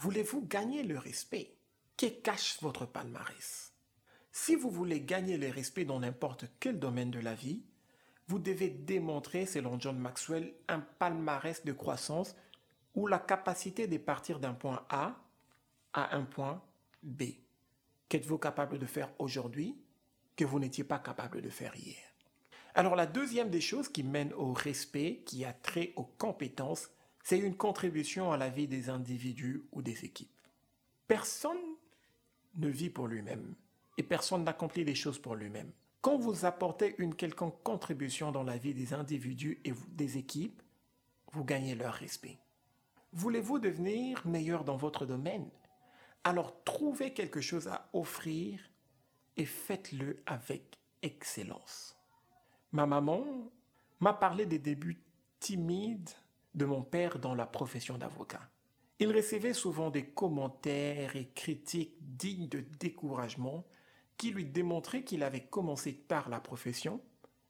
Voulez-vous 0.00 0.46
gagner 0.46 0.82
le 0.82 0.98
respect 0.98 1.58
Que 1.98 2.06
cache 2.06 2.56
votre 2.62 2.86
palmarès? 2.86 3.74
Si 4.32 4.54
vous 4.54 4.70
voulez 4.70 5.02
gagner 5.02 5.36
le 5.36 5.50
respect 5.50 5.84
dans 5.84 6.00
n'importe 6.00 6.46
quel 6.58 6.78
domaine 6.78 7.10
de 7.10 7.20
la 7.20 7.34
vie, 7.34 7.62
vous 8.26 8.38
devez 8.38 8.70
démontrer, 8.70 9.44
selon 9.44 9.78
John 9.78 9.98
Maxwell, 9.98 10.54
un 10.68 10.80
palmarès 10.80 11.66
de 11.66 11.72
croissance 11.72 12.34
ou 12.94 13.08
la 13.08 13.18
capacité 13.18 13.88
de 13.88 13.98
partir 13.98 14.40
d'un 14.40 14.54
point 14.54 14.86
A 14.88 15.22
à 15.92 16.16
un 16.16 16.22
point 16.22 16.62
B. 17.02 17.24
Qu'êtes-vous 18.08 18.38
capable 18.38 18.78
de 18.78 18.86
faire 18.86 19.10
aujourd'hui 19.18 19.76
que 20.34 20.46
vous 20.46 20.60
n'étiez 20.60 20.84
pas 20.84 20.98
capable 20.98 21.42
de 21.42 21.50
faire 21.50 21.76
hier? 21.76 22.02
Alors 22.74 22.96
la 22.96 23.04
deuxième 23.04 23.50
des 23.50 23.60
choses 23.60 23.90
qui 23.90 24.02
mène 24.02 24.32
au 24.32 24.54
respect, 24.54 25.22
qui 25.26 25.44
a 25.44 25.52
trait 25.52 25.92
aux 25.96 26.04
compétences, 26.04 26.88
c'est 27.22 27.38
une 27.38 27.56
contribution 27.56 28.32
à 28.32 28.36
la 28.36 28.48
vie 28.48 28.68
des 28.68 28.88
individus 28.88 29.62
ou 29.72 29.82
des 29.82 30.04
équipes. 30.04 30.28
Personne 31.06 31.58
ne 32.56 32.68
vit 32.68 32.90
pour 32.90 33.06
lui-même 33.06 33.54
et 33.98 34.02
personne 34.02 34.44
n'accomplit 34.44 34.84
les 34.84 34.94
choses 34.94 35.18
pour 35.18 35.34
lui-même. 35.34 35.72
Quand 36.00 36.16
vous 36.16 36.46
apportez 36.46 36.94
une 36.98 37.14
quelconque 37.14 37.62
contribution 37.62 38.32
dans 38.32 38.42
la 38.42 38.56
vie 38.56 38.74
des 38.74 38.94
individus 38.94 39.60
et 39.64 39.72
des 39.88 40.16
équipes, 40.16 40.62
vous 41.32 41.44
gagnez 41.44 41.74
leur 41.74 41.94
respect. 41.94 42.38
Voulez-vous 43.12 43.58
devenir 43.58 44.26
meilleur 44.26 44.64
dans 44.64 44.76
votre 44.76 45.04
domaine? 45.04 45.50
Alors 46.24 46.62
trouvez 46.64 47.12
quelque 47.12 47.40
chose 47.40 47.68
à 47.68 47.88
offrir 47.92 48.60
et 49.36 49.44
faites-le 49.44 50.22
avec 50.26 50.78
excellence. 51.02 51.96
Ma 52.72 52.86
maman 52.86 53.24
m'a 54.00 54.12
parlé 54.12 54.46
des 54.46 54.58
débuts 54.58 55.02
timides 55.38 56.10
de 56.54 56.64
mon 56.64 56.82
père 56.82 57.18
dans 57.18 57.34
la 57.34 57.46
profession 57.46 57.98
d'avocat. 57.98 58.40
Il 58.98 59.14
recevait 59.14 59.54
souvent 59.54 59.90
des 59.90 60.04
commentaires 60.04 61.16
et 61.16 61.30
critiques 61.34 61.96
dignes 62.00 62.48
de 62.48 62.60
découragement 62.78 63.64
qui 64.16 64.30
lui 64.30 64.44
démontraient 64.44 65.04
qu'il 65.04 65.22
avait 65.22 65.46
commencé 65.46 65.92
par 65.92 66.28
la 66.28 66.40
profession 66.40 67.00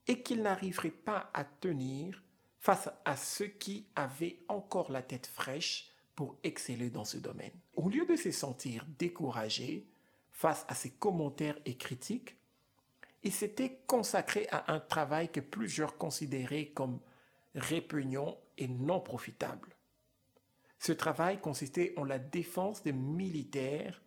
et 0.06 0.22
qu'il 0.22 0.42
n'arriverait 0.42 0.90
pas 0.90 1.30
à 1.34 1.44
tenir 1.44 2.22
face 2.60 2.88
à 3.04 3.16
ceux 3.16 3.48
qui 3.48 3.86
avaient 3.96 4.38
encore 4.48 4.92
la 4.92 5.02
tête 5.02 5.26
fraîche 5.26 5.90
pour 6.14 6.36
exceller 6.44 6.90
dans 6.90 7.04
ce 7.04 7.16
domaine. 7.16 7.52
Au 7.74 7.88
lieu 7.88 8.06
de 8.06 8.14
se 8.14 8.30
sentir 8.30 8.86
découragé 8.98 9.86
face 10.30 10.64
à 10.68 10.74
ces 10.74 10.90
commentaires 10.90 11.58
et 11.64 11.76
critiques, 11.76 12.36
il 13.22 13.32
s'était 13.32 13.80
consacré 13.86 14.46
à 14.50 14.72
un 14.72 14.80
travail 14.80 15.30
que 15.30 15.40
plusieurs 15.40 15.98
considéraient 15.98 16.68
comme 16.68 17.00
répugnant 17.54 18.38
et 18.60 18.68
non 18.68 19.00
profitable. 19.00 19.76
Ce 20.78 20.92
travail 20.92 21.40
consistait 21.40 21.92
en 21.96 22.04
la 22.04 22.18
défense 22.18 22.82
des 22.82 22.92
militaires 22.92 24.00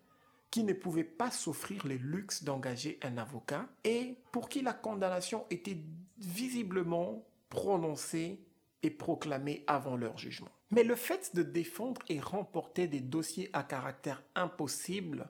qui 0.49 0.63
ne 0.63 0.73
pouvaient 0.73 1.03
pas 1.03 1.31
s'offrir 1.31 1.85
le 1.85 1.95
luxe 1.95 2.43
d'engager 2.43 2.99
un 3.01 3.17
avocat 3.17 3.67
et 3.83 4.15
pour 4.31 4.49
qui 4.49 4.61
la 4.61 4.73
condamnation 4.73 5.45
était 5.49 5.77
visiblement 6.17 7.25
prononcée 7.49 8.39
et 8.83 8.89
proclamée 8.89 9.63
avant 9.67 9.95
leur 9.95 10.17
jugement. 10.17 10.51
Mais 10.71 10.83
le 10.83 10.95
fait 10.95 11.35
de 11.35 11.43
défendre 11.43 12.01
et 12.07 12.19
remporter 12.19 12.87
des 12.87 12.99
dossiers 12.99 13.49
à 13.53 13.63
caractère 13.63 14.23
impossible 14.35 15.29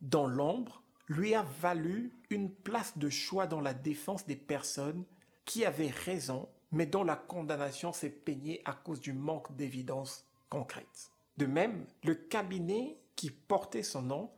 dans 0.00 0.26
l'ombre 0.26 0.82
lui 1.08 1.34
a 1.34 1.42
valu 1.60 2.12
une 2.30 2.50
place 2.50 2.98
de 2.98 3.08
choix 3.08 3.46
dans 3.46 3.60
la 3.60 3.74
défense 3.74 4.26
des 4.26 4.36
personnes 4.36 5.04
qui 5.44 5.64
avaient 5.64 5.90
raison 5.90 6.48
mais 6.72 6.86
dont 6.86 7.04
la 7.04 7.16
condamnation 7.16 7.92
s'est 7.92 8.10
peignée 8.10 8.62
à 8.64 8.72
cause 8.72 9.00
du 9.00 9.12
manque 9.12 9.54
d'évidence 9.56 10.24
concrète. 10.48 11.12
De 11.36 11.46
même, 11.46 11.86
le 12.02 12.14
cabinet 12.14 12.98
qui 13.14 13.30
portait 13.30 13.82
son 13.82 14.02
nom 14.02 14.30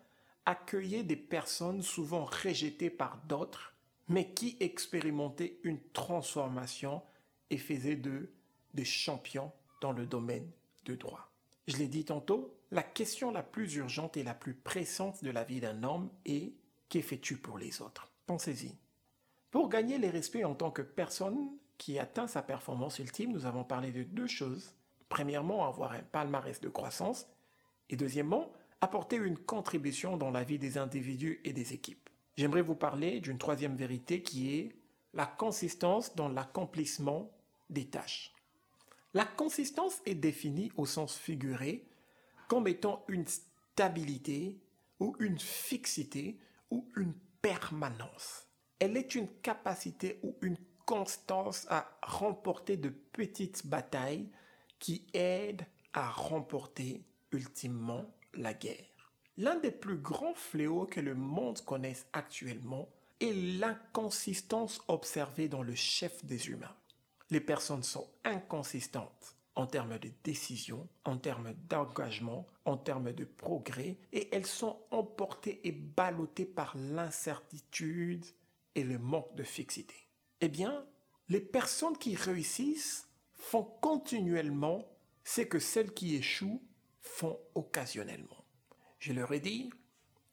accueillait 0.47 1.05
des 1.05 1.17
personnes 1.17 1.83
souvent 1.83 2.25
rejetées 2.25 2.91
par 2.91 3.19
d'autres, 3.29 3.75
mais 4.09 4.31
qui 4.33 4.57
expérimentaient 4.61 5.59
une 5.63 5.81
transformation 5.93 7.03
et 7.51 7.57
faisaient 7.57 7.97
d'eux 7.97 8.33
des 8.75 8.85
champions 8.85 9.53
dans 9.81 9.93
le 9.93 10.07
domaine 10.07 10.51
de 10.85 10.95
droit. 10.95 11.31
Je 11.67 11.79
l'ai 11.79 11.89
dit 11.89 12.05
tantôt, 12.05 12.55
la 12.71 12.83
question 12.83 13.31
la 13.31 13.43
plus 13.43 13.77
urgente 13.77 14.17
et 14.17 14.23
la 14.23 14.35
plus 14.35 14.55
pressante 14.55 15.25
de 15.25 15.31
la 15.31 15.45
vie 15.45 15.61
d'un 15.61 15.83
homme 15.83 16.11
est 16.27 16.53
que 16.91 17.01
fais-tu 17.01 17.37
pour 17.37 17.59
les 17.59 17.81
autres? 17.81 18.11
Pensez-y. 18.27 18.75
Pour 19.51 19.69
gagner 19.69 19.99
les 19.99 20.11
respects 20.11 20.45
en 20.45 20.55
tant 20.55 20.71
que 20.71 20.83
personne, 20.83 21.57
qui 21.79 21.99
atteint 21.99 22.27
sa 22.27 22.43
performance 22.43 22.99
ultime, 22.99 23.33
nous 23.33 23.47
avons 23.47 23.65
parlé 23.65 23.93
de 23.93 24.03
deux 24.03 24.27
choses. 24.27 24.75
Premièrement, 25.09 25.67
avoir 25.67 25.93
un 25.93 26.03
palmarès 26.03 26.61
de 26.61 26.69
croissance 26.69 27.27
et 27.91 27.97
deuxièmement, 27.97 28.53
apporter 28.81 29.17
une 29.17 29.39
contribution 29.39 30.17
dans 30.17 30.31
la 30.31 30.45
vie 30.45 30.59
des 30.59 30.79
individus 30.79 31.41
et 31.45 31.53
des 31.53 31.73
équipes. 31.73 32.09
J'aimerais 32.37 32.63
vous 32.63 32.75
parler 32.75 33.21
d'une 33.21 33.39
troisième 33.39 33.77
vérité 33.77 34.23
qui 34.23 34.57
est 34.59 34.77
la 35.13 35.27
consistance 35.27 36.15
dans 36.17 36.29
l'accomplissement 36.29 37.31
des 37.71 37.87
tâches. 37.87 38.33
La 39.15 39.25
consistance 39.25 40.01
est 40.07 40.17
définie 40.17 40.73
au 40.77 40.87
sens 40.87 41.17
figuré 41.17 41.87
comme 42.49 42.67
étant 42.67 43.05
une 43.09 43.27
stabilité 43.27 44.59
ou 44.99 45.15
une 45.21 45.39
fixité 45.39 46.39
ou 46.71 46.91
une 46.97 47.15
permanence. 47.41 48.47
Elle 48.81 48.97
est 48.97 49.15
une 49.15 49.29
capacité 49.41 50.19
ou 50.23 50.37
une 50.43 50.57
constance 50.87 51.67
à 51.71 51.99
remporter 52.03 52.77
de 52.77 52.89
petites 52.89 53.67
batailles 53.67 54.29
qui 54.79 55.07
aident 55.15 55.67
à 55.93 56.11
remporter 56.11 57.05
ultimement 57.33 58.05
la 58.35 58.55
guerre. 58.55 59.13
L'un 59.37 59.57
des 59.57 59.71
plus 59.71 59.99
grands 59.99 60.35
fléaux 60.35 60.87
que 60.87 61.01
le 61.01 61.15
monde 61.15 61.61
connaisse 61.63 62.07
actuellement 62.13 62.89
est 63.21 63.33
l'inconsistance 63.33 64.83
observée 64.89 65.49
dans 65.49 65.63
le 65.63 65.75
chef 65.75 66.25
des 66.25 66.49
humains. 66.49 66.77
Les 67.31 67.41
personnes 67.41 67.83
sont 67.83 68.09
inconsistantes 68.25 69.37
en 69.57 69.67
termes 69.67 69.99
de 69.99 70.11
décision, 70.25 70.89
en 71.05 71.17
termes 71.17 71.55
d'engagement, 71.69 72.47
en 72.65 72.77
termes 72.77 73.13
de 73.13 73.25
progrès, 73.25 73.97
et 74.13 74.35
elles 74.35 74.47
sont 74.47 74.79
emportées 74.91 75.61
et 75.67 75.73
ballottées 75.73 76.45
par 76.45 76.77
l'incertitude 76.77 78.25
et 78.75 78.85
le 78.85 78.99
manque 78.99 79.35
de 79.37 79.45
fixité. 79.45 80.04
Eh 80.41 80.49
bien, 80.49 80.87
les 81.29 81.41
personnes 81.41 81.97
qui 81.97 82.17
réussissent 82.17 83.09
font 83.35 83.65
continuellement 83.81 84.87
ce 85.25 85.41
que 85.41 85.59
celles 85.59 85.95
qui 85.95 86.17
échouent 86.17 86.63
font 87.01 87.39
occasionnellement. 87.55 88.45
Je 88.99 89.13
leur 89.13 89.33
ai 89.33 89.41
dit, 89.41 89.71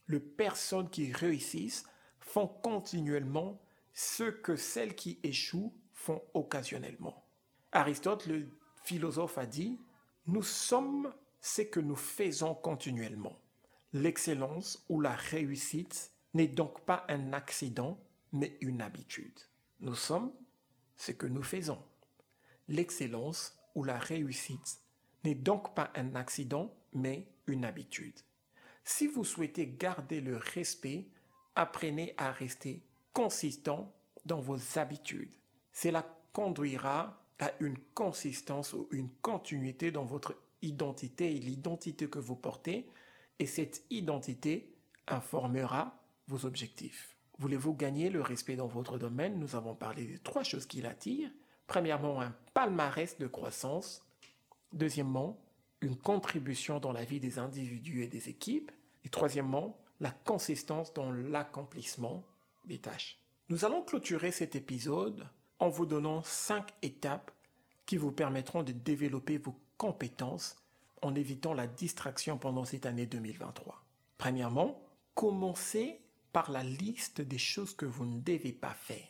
les 0.07 0.19
personnes 0.19 0.89
qui 0.89 1.11
réussissent 1.11 1.85
font 2.19 2.47
continuellement 2.47 3.61
ce 3.93 4.23
que 4.23 4.55
celles 4.55 4.95
qui 4.95 5.19
échouent 5.23 5.73
font 5.93 6.21
occasionnellement. 6.33 7.25
Aristote, 7.71 8.25
le 8.27 8.47
philosophe, 8.83 9.37
a 9.37 9.45
dit, 9.45 9.79
nous 10.27 10.43
sommes 10.43 11.13
ce 11.41 11.61
que 11.61 11.79
nous 11.79 11.95
faisons 11.95 12.55
continuellement. 12.55 13.37
L'excellence 13.93 14.85
ou 14.89 15.01
la 15.01 15.15
réussite 15.15 16.11
n'est 16.33 16.47
donc 16.47 16.81
pas 16.85 17.05
un 17.09 17.33
accident, 17.33 17.99
mais 18.31 18.57
une 18.61 18.81
habitude. 18.81 19.39
Nous 19.81 19.95
sommes 19.95 20.31
ce 20.95 21.11
que 21.11 21.25
nous 21.25 21.41
faisons. 21.41 21.81
L'excellence 22.67 23.57
ou 23.73 23.83
la 23.83 23.97
réussite 23.97 24.79
n'est 25.23 25.35
donc 25.35 25.73
pas 25.73 25.91
un 25.95 26.13
accident, 26.15 26.71
mais 26.93 27.27
une 27.47 27.65
habitude. 27.65 28.19
Si 28.83 29.07
vous 29.07 29.23
souhaitez 29.23 29.67
garder 29.67 30.21
le 30.21 30.37
respect, 30.37 31.07
apprenez 31.55 32.13
à 32.17 32.31
rester 32.31 32.83
consistant 33.13 33.91
dans 34.25 34.39
vos 34.39 34.59
habitudes. 34.77 35.33
Cela 35.73 36.05
conduira 36.31 37.23
à 37.39 37.51
une 37.59 37.77
consistance 37.95 38.73
ou 38.73 38.87
une 38.91 39.09
continuité 39.21 39.91
dans 39.91 40.05
votre 40.05 40.35
identité 40.61 41.35
et 41.35 41.39
l'identité 41.39 42.07
que 42.07 42.19
vous 42.19 42.35
portez, 42.35 42.87
et 43.39 43.47
cette 43.47 43.83
identité 43.89 44.75
informera 45.07 45.99
vos 46.27 46.45
objectifs. 46.45 47.17
Voulez-vous 47.41 47.73
gagner 47.73 48.11
le 48.11 48.21
respect 48.21 48.55
dans 48.55 48.67
votre 48.67 48.99
domaine? 48.99 49.39
Nous 49.39 49.55
avons 49.55 49.73
parlé 49.73 50.05
des 50.05 50.19
trois 50.19 50.43
choses 50.43 50.67
qui 50.67 50.79
l'attirent. 50.79 51.31
Premièrement, 51.65 52.21
un 52.21 52.35
palmarès 52.53 53.17
de 53.17 53.25
croissance. 53.25 54.05
Deuxièmement, 54.73 55.39
une 55.81 55.95
contribution 55.95 56.79
dans 56.79 56.91
la 56.91 57.03
vie 57.03 57.19
des 57.19 57.39
individus 57.39 58.03
et 58.03 58.07
des 58.07 58.29
équipes. 58.29 58.71
Et 59.03 59.09
troisièmement, 59.09 59.75
la 59.99 60.11
consistance 60.11 60.93
dans 60.93 61.11
l'accomplissement 61.11 62.23
des 62.65 62.77
tâches. 62.77 63.17
Nous 63.49 63.65
allons 63.65 63.81
clôturer 63.81 64.29
cet 64.29 64.55
épisode 64.55 65.27
en 65.57 65.69
vous 65.69 65.87
donnant 65.87 66.21
cinq 66.21 66.67
étapes 66.83 67.31
qui 67.87 67.97
vous 67.97 68.11
permettront 68.11 68.61
de 68.61 68.71
développer 68.71 69.39
vos 69.39 69.55
compétences 69.79 70.57
en 71.01 71.15
évitant 71.15 71.55
la 71.55 71.65
distraction 71.65 72.37
pendant 72.37 72.65
cette 72.65 72.85
année 72.85 73.07
2023. 73.07 73.83
Premièrement, 74.19 74.79
commencez 75.15 76.01
par 76.31 76.51
la 76.51 76.63
liste 76.63 77.21
des 77.21 77.37
choses 77.37 77.75
que 77.75 77.85
vous 77.85 78.05
ne 78.05 78.19
devez 78.19 78.53
pas 78.53 78.73
faire. 78.73 79.07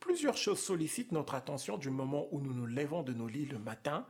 Plusieurs 0.00 0.36
choses 0.36 0.60
sollicitent 0.60 1.12
notre 1.12 1.34
attention 1.34 1.78
du 1.78 1.90
moment 1.90 2.26
où 2.32 2.40
nous 2.40 2.52
nous 2.52 2.66
levons 2.66 3.02
de 3.02 3.12
nos 3.12 3.28
lits 3.28 3.46
le 3.46 3.58
matin 3.58 4.06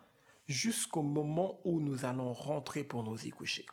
jusqu'au 0.49 1.03
moment 1.03 1.61
où 1.65 1.81
nous 1.81 2.05
allons 2.05 2.33
rentrer 2.33 2.85
pour 2.85 3.03
nous 3.05 3.27
y 3.27 3.31
coucher. 3.31 3.67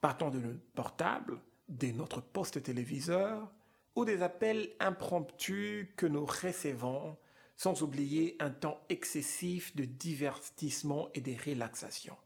Partant 0.00 0.30
de 0.30 0.38
notre 0.38 0.60
portable, 0.74 1.40
de 1.68 1.88
notre 1.88 2.20
poste 2.20 2.62
téléviseur 2.62 3.50
ou 3.94 4.04
des 4.04 4.22
appels 4.22 4.70
impromptus 4.80 5.88
que 5.96 6.06
nous 6.06 6.24
recevons, 6.24 7.16
sans 7.56 7.82
oublier 7.82 8.36
un 8.40 8.50
temps 8.50 8.80
excessif 8.88 9.74
de 9.76 9.84
divertissement 9.84 11.08
et 11.14 11.20
de 11.20 11.34
relaxation. 11.48 12.16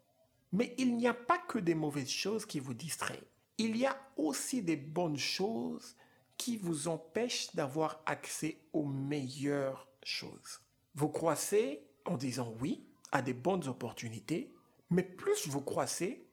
Mais 0.52 0.74
il 0.78 0.96
n'y 0.96 1.08
a 1.08 1.14
pas 1.14 1.38
que 1.38 1.58
des 1.58 1.74
mauvaises 1.74 2.10
choses 2.10 2.46
qui 2.46 2.60
vous 2.60 2.74
distraient. 2.74 3.22
Il 3.58 3.76
y 3.76 3.86
a 3.86 3.96
aussi 4.16 4.62
des 4.62 4.76
bonnes 4.76 5.16
choses 5.16 5.96
qui 6.36 6.56
vous 6.56 6.88
empêchent 6.88 7.54
d'avoir 7.54 8.02
accès 8.04 8.58
aux 8.72 8.84
meilleures 8.84 9.88
choses. 10.02 10.60
Vous 10.94 11.08
croissez 11.08 11.82
en 12.04 12.16
disant 12.16 12.54
oui 12.60 12.84
à 13.12 13.22
des 13.22 13.32
bonnes 13.32 13.66
opportunités, 13.68 14.52
mais 14.90 15.02
plus 15.02 15.48
vous 15.48 15.62
croissez, 15.62 16.26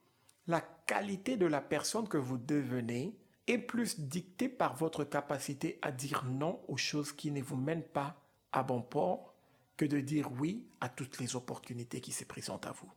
la 0.48 0.62
qualité 0.62 1.38
de 1.38 1.46
la 1.46 1.62
personne 1.62 2.08
que 2.08 2.18
vous 2.18 2.38
devenez 2.38 3.18
est 3.48 3.58
plus 3.58 4.00
dictée 4.00 4.50
par 4.50 4.76
votre 4.76 5.04
capacité 5.04 5.80
à 5.82 5.92
dire 5.92 6.26
non 6.26 6.62
aux 6.68 6.78
choses 6.78 7.14
qui 7.14 7.32
ne 7.32 7.42
vous 7.42 7.56
mènent 7.56 7.84
pas 7.84 8.22
à 8.52 8.64
bon 8.64 8.82
port 8.82 9.34
que 9.78 9.86
de 9.86 10.00
dire 10.00 10.30
oui 10.40 10.68
à 10.82 10.90
toutes 10.90 11.20
les 11.20 11.36
opportunités 11.36 12.02
qui 12.02 12.12
se 12.12 12.26
présentent 12.26 12.68
à 12.68 12.72
vous. 12.72 12.92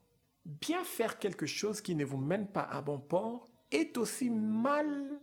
Bien 0.44 0.84
faire 0.84 1.18
quelque 1.18 1.46
chose 1.46 1.80
qui 1.80 1.94
ne 1.94 2.04
vous 2.04 2.18
mène 2.18 2.46
pas 2.46 2.62
à 2.62 2.82
bon 2.82 2.98
port 2.98 3.48
est 3.70 3.96
aussi 3.98 4.30
mal 4.30 5.20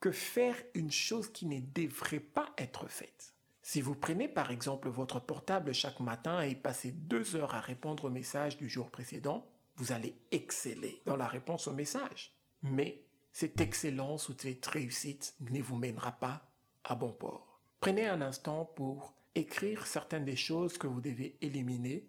que 0.00 0.10
faire 0.10 0.56
une 0.74 0.90
chose 0.90 1.30
qui 1.30 1.46
ne 1.46 1.60
devrait 1.60 2.20
pas 2.20 2.52
être 2.56 2.88
faite. 2.88 3.34
Si 3.62 3.80
vous 3.80 3.94
prenez 3.94 4.28
par 4.28 4.50
exemple 4.50 4.88
votre 4.88 5.20
portable 5.20 5.72
chaque 5.74 6.00
matin 6.00 6.40
et 6.40 6.54
passez 6.54 6.92
deux 6.92 7.36
heures 7.36 7.54
à 7.54 7.60
répondre 7.60 8.06
aux 8.06 8.10
messages 8.10 8.56
du 8.56 8.68
jour 8.68 8.90
précédent, 8.90 9.46
vous 9.76 9.92
allez 9.92 10.16
exceller 10.30 11.02
dans 11.06 11.16
la 11.16 11.28
réponse 11.28 11.68
aux 11.68 11.72
messages. 11.72 12.34
Mais 12.62 13.02
cette 13.32 13.60
excellence 13.60 14.28
ou 14.28 14.34
cette 14.36 14.66
réussite 14.66 15.34
ne 15.40 15.62
vous 15.62 15.76
mènera 15.76 16.12
pas 16.12 16.50
à 16.84 16.94
bon 16.94 17.12
port. 17.12 17.60
Prenez 17.80 18.06
un 18.06 18.22
instant 18.22 18.64
pour 18.64 19.14
écrire 19.34 19.86
certaines 19.86 20.24
des 20.24 20.36
choses 20.36 20.76
que 20.76 20.86
vous 20.86 21.00
devez 21.00 21.36
éliminer 21.40 22.04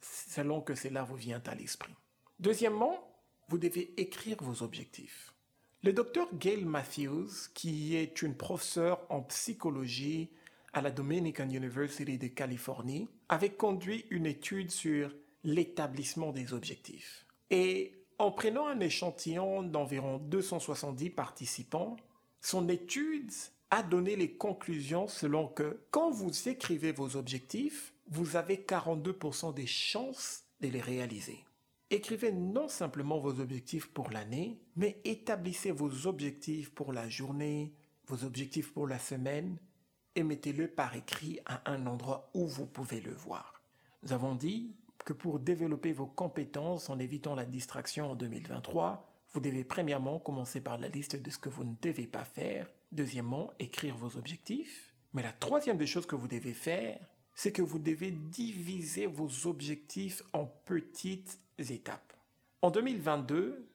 selon 0.00 0.60
que 0.60 0.74
cela 0.74 1.02
vous 1.02 1.16
vient 1.16 1.42
à 1.46 1.54
l'esprit. 1.54 1.94
Deuxièmement, 2.38 3.09
vous 3.50 3.58
devez 3.58 3.92
écrire 3.96 4.36
vos 4.40 4.62
objectifs. 4.62 5.34
Le 5.82 5.92
docteur 5.92 6.28
Gail 6.34 6.64
Matthews, 6.64 7.30
qui 7.52 7.96
est 7.96 8.22
une 8.22 8.36
professeure 8.36 9.04
en 9.08 9.22
psychologie 9.22 10.30
à 10.72 10.80
la 10.80 10.92
Dominican 10.92 11.48
University 11.48 12.16
de 12.16 12.28
Californie, 12.28 13.08
avait 13.28 13.50
conduit 13.50 14.06
une 14.10 14.26
étude 14.26 14.70
sur 14.70 15.12
l'établissement 15.42 16.30
des 16.30 16.52
objectifs. 16.52 17.26
Et 17.50 18.04
en 18.18 18.30
prenant 18.30 18.68
un 18.68 18.78
échantillon 18.78 19.64
d'environ 19.64 20.18
270 20.18 21.10
participants, 21.10 21.96
son 22.40 22.68
étude 22.68 23.32
a 23.70 23.82
donné 23.82 24.14
les 24.14 24.30
conclusions 24.30 25.08
selon 25.08 25.48
que 25.48 25.80
quand 25.90 26.10
vous 26.10 26.48
écrivez 26.48 26.92
vos 26.92 27.16
objectifs, 27.16 27.94
vous 28.08 28.36
avez 28.36 28.58
42% 28.58 29.54
des 29.54 29.66
chances 29.66 30.44
de 30.60 30.68
les 30.68 30.80
réaliser. 30.80 31.44
Écrivez 31.92 32.30
non 32.30 32.68
simplement 32.68 33.18
vos 33.18 33.40
objectifs 33.40 33.92
pour 33.92 34.10
l'année, 34.10 34.62
mais 34.76 35.00
établissez 35.04 35.72
vos 35.72 36.06
objectifs 36.06 36.72
pour 36.72 36.92
la 36.92 37.08
journée, 37.08 37.74
vos 38.06 38.24
objectifs 38.24 38.72
pour 38.72 38.86
la 38.86 39.00
semaine, 39.00 39.58
et 40.14 40.22
mettez-le 40.22 40.68
par 40.68 40.94
écrit 40.94 41.40
à 41.46 41.68
un 41.68 41.86
endroit 41.86 42.30
où 42.32 42.46
vous 42.46 42.66
pouvez 42.66 43.00
le 43.00 43.12
voir. 43.12 43.60
Nous 44.04 44.12
avons 44.12 44.36
dit 44.36 44.76
que 45.04 45.12
pour 45.12 45.40
développer 45.40 45.92
vos 45.92 46.06
compétences 46.06 46.90
en 46.90 47.00
évitant 47.00 47.34
la 47.34 47.44
distraction 47.44 48.12
en 48.12 48.14
2023, 48.14 49.10
vous 49.32 49.40
devez 49.40 49.64
premièrement 49.64 50.20
commencer 50.20 50.60
par 50.60 50.78
la 50.78 50.88
liste 50.88 51.16
de 51.16 51.30
ce 51.30 51.38
que 51.38 51.48
vous 51.48 51.64
ne 51.64 51.74
devez 51.82 52.06
pas 52.06 52.24
faire, 52.24 52.70
deuxièmement 52.92 53.50
écrire 53.58 53.96
vos 53.96 54.16
objectifs, 54.16 54.94
mais 55.12 55.22
la 55.22 55.32
troisième 55.32 55.76
des 55.76 55.86
choses 55.86 56.06
que 56.06 56.16
vous 56.16 56.28
devez 56.28 56.54
faire, 56.54 57.00
c'est 57.34 57.52
que 57.52 57.62
vous 57.62 57.80
devez 57.80 58.12
diviser 58.12 59.06
vos 59.06 59.46
objectifs 59.46 60.22
en 60.32 60.46
petites 60.46 61.40
étapes. 61.62 62.12
En 62.62 62.70
2022, 62.70 63.68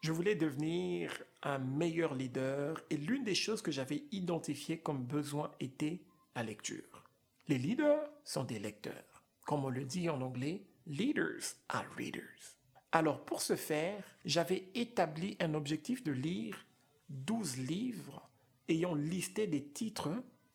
je 0.00 0.12
voulais 0.12 0.34
devenir 0.34 1.12
un 1.42 1.58
meilleur 1.58 2.14
leader 2.14 2.80
et 2.90 2.96
l'une 2.96 3.24
des 3.24 3.34
choses 3.34 3.62
que 3.62 3.72
j'avais 3.72 4.04
identifiées 4.12 4.78
comme 4.78 5.04
besoin 5.04 5.50
était 5.60 6.00
la 6.34 6.42
lecture. 6.42 7.04
Les 7.48 7.58
leaders 7.58 8.08
sont 8.24 8.44
des 8.44 8.58
lecteurs. 8.58 9.22
Comme 9.44 9.64
on 9.64 9.70
le 9.70 9.84
dit 9.84 10.08
en 10.08 10.20
anglais, 10.20 10.62
leaders 10.86 11.54
are 11.68 11.86
readers. 11.96 12.56
Alors 12.92 13.24
pour 13.24 13.42
ce 13.42 13.56
faire, 13.56 14.02
j'avais 14.24 14.68
établi 14.74 15.36
un 15.40 15.54
objectif 15.54 16.02
de 16.02 16.12
lire 16.12 16.66
12 17.08 17.58
livres 17.58 18.28
ayant 18.68 18.94
listé 18.94 19.46
des 19.46 19.64
titres 19.64 20.10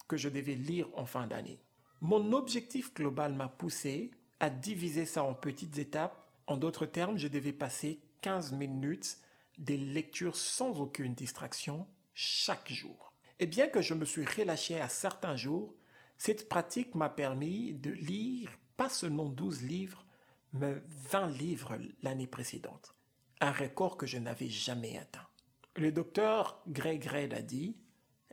que 0.08 0.18
je 0.18 0.30
devais 0.30 0.56
lire 0.56 0.88
en 0.94 1.06
fin 1.06 1.28
d'année. 1.28 1.60
Mon 2.02 2.34
objectif 2.34 2.94
global 2.94 3.34
m'a 3.34 3.48
poussé 3.48 4.12
à 4.40 4.50
diviser 4.50 5.06
ça 5.06 5.24
en 5.24 5.34
petites 5.34 5.78
étapes. 5.78 6.21
En 6.48 6.58
d'autres 6.58 6.86
termes, 6.86 7.18
je 7.18 7.28
devais 7.28 7.54
passer 7.54 8.02
15 8.22 8.54
minutes 8.54 9.18
des 9.58 9.78
lectures 9.78 10.36
sans 10.36 10.80
aucune 10.80 11.14
distraction 11.14 11.88
chaque 12.14 12.72
jour. 12.72 13.14
Et 13.40 13.48
bien 13.48 13.68
que 13.68 13.82
je 13.82 13.94
me 13.94 14.06
suis 14.06 14.26
relâché 14.26 14.80
à 14.80 14.90
certains 14.90 15.36
jours, 15.36 15.74
cette 16.18 16.50
pratique 16.50 16.94
m'a 16.94 17.10
permis 17.10 17.74
de 17.74 17.92
lire 17.92 18.52
pas 18.78 18.90
seulement 18.90 19.30
12 19.30 19.64
livres, 19.64 20.06
mais 20.54 20.76
20 21.12 21.28
livres 21.30 21.78
l'année 22.04 22.28
précédente. 22.28 22.96
Un 23.40 23.52
record 23.52 23.98
que 23.98 24.06
je 24.06 24.18
n'avais 24.18 24.50
jamais 24.50 24.98
atteint. 24.98 25.28
Le 25.76 25.92
docteur 25.92 26.62
Greg 26.68 27.06
Red 27.06 27.34
a 27.34 27.42
dit, 27.42 27.78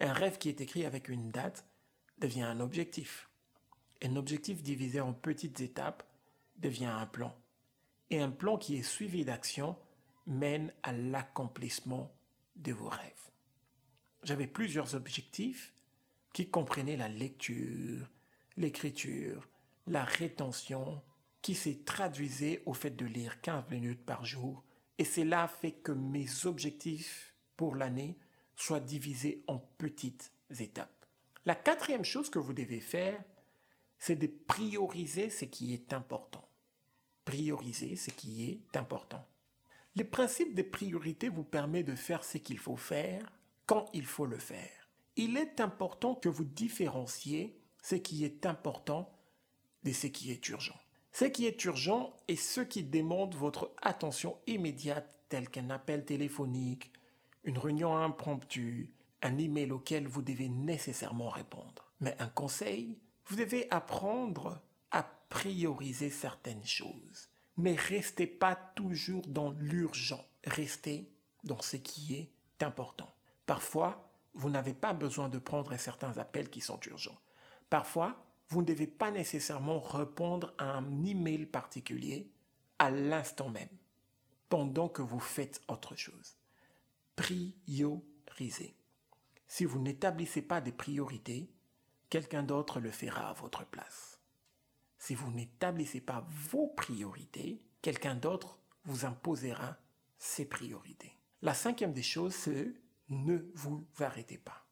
un 0.00 0.12
rêve 0.12 0.38
qui 0.38 0.48
est 0.48 0.60
écrit 0.60 0.84
avec 0.84 1.08
une 1.08 1.30
date 1.30 1.64
devient 2.18 2.42
un 2.42 2.60
objectif. 2.60 3.30
Un 4.02 4.16
objectif 4.16 4.62
divisé 4.62 5.00
en 5.00 5.12
petites 5.12 5.60
étapes 5.60 6.02
devient 6.56 6.86
un 6.86 7.06
plan. 7.06 7.34
Et 8.10 8.20
un 8.20 8.30
plan 8.30 8.56
qui 8.56 8.76
est 8.76 8.82
suivi 8.82 9.24
d'action 9.24 9.76
mène 10.26 10.72
à 10.82 10.92
l'accomplissement 10.92 12.12
de 12.56 12.72
vos 12.72 12.88
rêves. 12.88 13.30
J'avais 14.22 14.46
plusieurs 14.46 14.94
objectifs 14.94 15.72
qui 16.32 16.50
comprenaient 16.50 16.96
la 16.96 17.08
lecture, 17.08 18.08
l'écriture, 18.56 19.48
la 19.86 20.04
rétention, 20.04 21.02
qui 21.42 21.54
s'est 21.54 21.80
traduisait 21.84 22.62
au 22.66 22.74
fait 22.74 22.90
de 22.90 23.06
lire 23.06 23.40
15 23.40 23.70
minutes 23.70 24.04
par 24.04 24.24
jour. 24.24 24.64
Et 24.98 25.04
cela 25.04 25.48
fait 25.48 25.72
que 25.72 25.92
mes 25.92 26.46
objectifs 26.46 27.34
pour 27.56 27.74
l'année 27.74 28.18
soient 28.56 28.80
divisés 28.80 29.44
en 29.46 29.58
petites 29.58 30.32
étapes. 30.58 31.06
La 31.46 31.54
quatrième 31.54 32.04
chose 32.04 32.30
que 32.30 32.38
vous 32.38 32.52
devez 32.52 32.80
faire, 32.80 33.22
c'est 33.98 34.16
de 34.16 34.26
prioriser 34.26 35.30
ce 35.30 35.44
qui 35.44 35.72
est 35.72 35.92
important. 35.92 36.47
Prioriser 37.28 37.94
ce 37.94 38.08
qui 38.08 38.48
est 38.48 38.74
important. 38.74 39.22
Le 39.94 40.04
principe 40.04 40.54
de 40.54 40.62
priorité 40.62 41.28
vous 41.28 41.44
permet 41.44 41.82
de 41.82 41.94
faire 41.94 42.24
ce 42.24 42.38
qu'il 42.38 42.58
faut 42.58 42.78
faire 42.78 43.30
quand 43.66 43.84
il 43.92 44.06
faut 44.06 44.24
le 44.24 44.38
faire. 44.38 44.88
Il 45.14 45.36
est 45.36 45.60
important 45.60 46.14
que 46.14 46.30
vous 46.30 46.46
différenciez 46.46 47.60
ce 47.82 47.96
qui 47.96 48.24
est 48.24 48.46
important 48.46 49.12
de 49.82 49.92
ce 49.92 50.06
qui 50.06 50.30
est 50.30 50.48
urgent. 50.48 50.80
Ce 51.12 51.26
qui 51.26 51.44
est 51.44 51.62
urgent 51.66 52.16
est 52.28 52.36
ce 52.36 52.62
qui 52.62 52.82
demande 52.82 53.34
votre 53.34 53.74
attention 53.82 54.38
immédiate, 54.46 55.20
tel 55.28 55.50
qu'un 55.50 55.68
appel 55.68 56.06
téléphonique, 56.06 56.90
une 57.44 57.58
réunion 57.58 57.94
impromptue, 57.94 58.94
un 59.20 59.36
email 59.36 59.70
auquel 59.72 60.08
vous 60.08 60.22
devez 60.22 60.48
nécessairement 60.48 61.28
répondre. 61.28 61.92
Mais 62.00 62.16
un 62.20 62.28
conseil, 62.28 62.96
vous 63.26 63.36
devez 63.36 63.70
apprendre 63.70 64.62
prioriser 65.28 66.10
certaines 66.10 66.64
choses. 66.64 67.28
Mais 67.56 67.74
restez 67.74 68.26
pas 68.26 68.54
toujours 68.54 69.26
dans 69.26 69.50
l'urgent. 69.50 70.24
Restez 70.44 71.10
dans 71.44 71.60
ce 71.60 71.76
qui 71.76 72.14
est 72.14 72.62
important. 72.62 73.12
Parfois, 73.46 74.10
vous 74.34 74.50
n'avez 74.50 74.74
pas 74.74 74.92
besoin 74.92 75.28
de 75.28 75.38
prendre 75.38 75.76
certains 75.76 76.18
appels 76.18 76.50
qui 76.50 76.60
sont 76.60 76.80
urgents. 76.86 77.18
Parfois, 77.70 78.24
vous 78.48 78.62
ne 78.62 78.66
devez 78.66 78.86
pas 78.86 79.10
nécessairement 79.10 79.80
répondre 79.80 80.54
à 80.58 80.76
un 80.76 81.04
email 81.04 81.46
particulier 81.46 82.30
à 82.78 82.90
l'instant 82.90 83.50
même, 83.50 83.68
pendant 84.48 84.88
que 84.88 85.02
vous 85.02 85.20
faites 85.20 85.60
autre 85.68 85.96
chose. 85.96 86.36
Priorisez. 87.16 88.76
Si 89.48 89.64
vous 89.64 89.80
n'établissez 89.80 90.42
pas 90.42 90.60
des 90.60 90.72
priorités, 90.72 91.50
quelqu'un 92.08 92.42
d'autre 92.42 92.80
le 92.80 92.90
fera 92.90 93.30
à 93.30 93.32
votre 93.32 93.66
place. 93.66 94.17
Si 94.98 95.14
vous 95.14 95.30
n'établissez 95.30 96.00
pas 96.00 96.26
vos 96.50 96.66
priorités, 96.68 97.62
quelqu'un 97.82 98.14
d'autre 98.14 98.58
vous 98.84 99.04
imposera 99.04 99.76
ses 100.18 100.44
priorités. 100.44 101.12
La 101.42 101.54
cinquième 101.54 101.92
des 101.92 102.02
choses, 102.02 102.34
c'est 102.34 102.72
ne 103.08 103.38
vous 103.54 103.86
arrêtez 104.00 104.38
pas. 104.38 104.66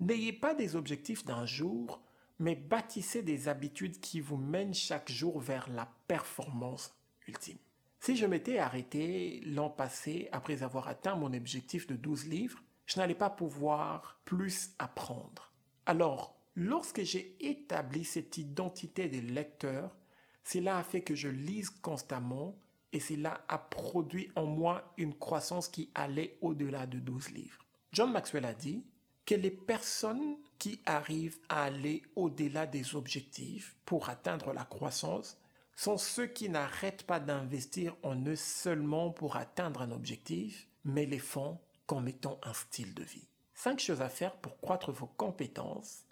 N'ayez 0.00 0.32
pas 0.32 0.54
des 0.54 0.76
objectifs 0.76 1.24
d'un 1.24 1.46
jour, 1.46 2.02
mais 2.38 2.54
bâtissez 2.54 3.22
des 3.22 3.48
habitudes 3.48 4.00
qui 4.00 4.20
vous 4.20 4.36
mènent 4.36 4.74
chaque 4.74 5.10
jour 5.10 5.40
vers 5.40 5.68
la 5.70 5.88
performance 6.06 6.94
ultime. 7.26 7.58
Si 8.00 8.16
je 8.16 8.26
m'étais 8.26 8.58
arrêté 8.58 9.40
l'an 9.44 9.70
passé 9.70 10.28
après 10.32 10.62
avoir 10.62 10.88
atteint 10.88 11.16
mon 11.16 11.32
objectif 11.32 11.86
de 11.86 11.96
12 11.96 12.26
livres, 12.26 12.62
je 12.86 12.98
n'allais 12.98 13.14
pas 13.14 13.30
pouvoir 13.30 14.20
plus 14.24 14.70
apprendre. 14.78 15.52
Alors, 15.84 16.37
lorsque 16.58 17.02
j'ai 17.02 17.36
établi 17.40 18.04
cette 18.04 18.36
identité 18.36 19.08
des 19.08 19.20
lecteurs, 19.20 19.96
cela 20.42 20.78
a 20.78 20.82
fait 20.82 21.02
que 21.02 21.14
je 21.14 21.28
lise 21.28 21.70
constamment 21.70 22.58
et 22.92 23.00
cela 23.00 23.44
a 23.48 23.58
produit 23.58 24.32
en 24.34 24.46
moi 24.46 24.92
une 24.96 25.14
croissance 25.14 25.68
qui 25.68 25.90
allait 25.94 26.36
au-delà 26.40 26.86
de 26.86 26.98
12 26.98 27.30
livres. 27.30 27.64
John 27.92 28.10
Maxwell 28.10 28.44
a 28.44 28.54
dit 28.54 28.84
que 29.24 29.36
les 29.36 29.52
personnes 29.52 30.36
qui 30.58 30.80
arrivent 30.84 31.38
à 31.48 31.64
aller 31.64 32.02
au-delà 32.16 32.66
des 32.66 32.96
objectifs 32.96 33.76
pour 33.84 34.08
atteindre 34.08 34.52
la 34.52 34.64
croissance 34.64 35.38
sont 35.76 35.96
ceux 35.96 36.26
qui 36.26 36.48
n'arrêtent 36.48 37.04
pas 37.04 37.20
d'investir 37.20 37.94
en 38.02 38.16
eux 38.26 38.36
seulement 38.36 39.10
pour 39.10 39.36
atteindre 39.36 39.82
un 39.82 39.92
objectif, 39.92 40.66
mais 40.82 41.06
les 41.06 41.20
font 41.20 41.60
comme 41.86 42.08
étant 42.08 42.40
un 42.42 42.52
style 42.52 42.94
de 42.94 43.04
vie. 43.04 43.28
Cinq 43.54 43.78
choses 43.78 44.02
à 44.02 44.08
faire 44.08 44.34
pour 44.36 44.60
croître 44.60 44.90
vos 44.90 45.06
compétences. 45.06 46.04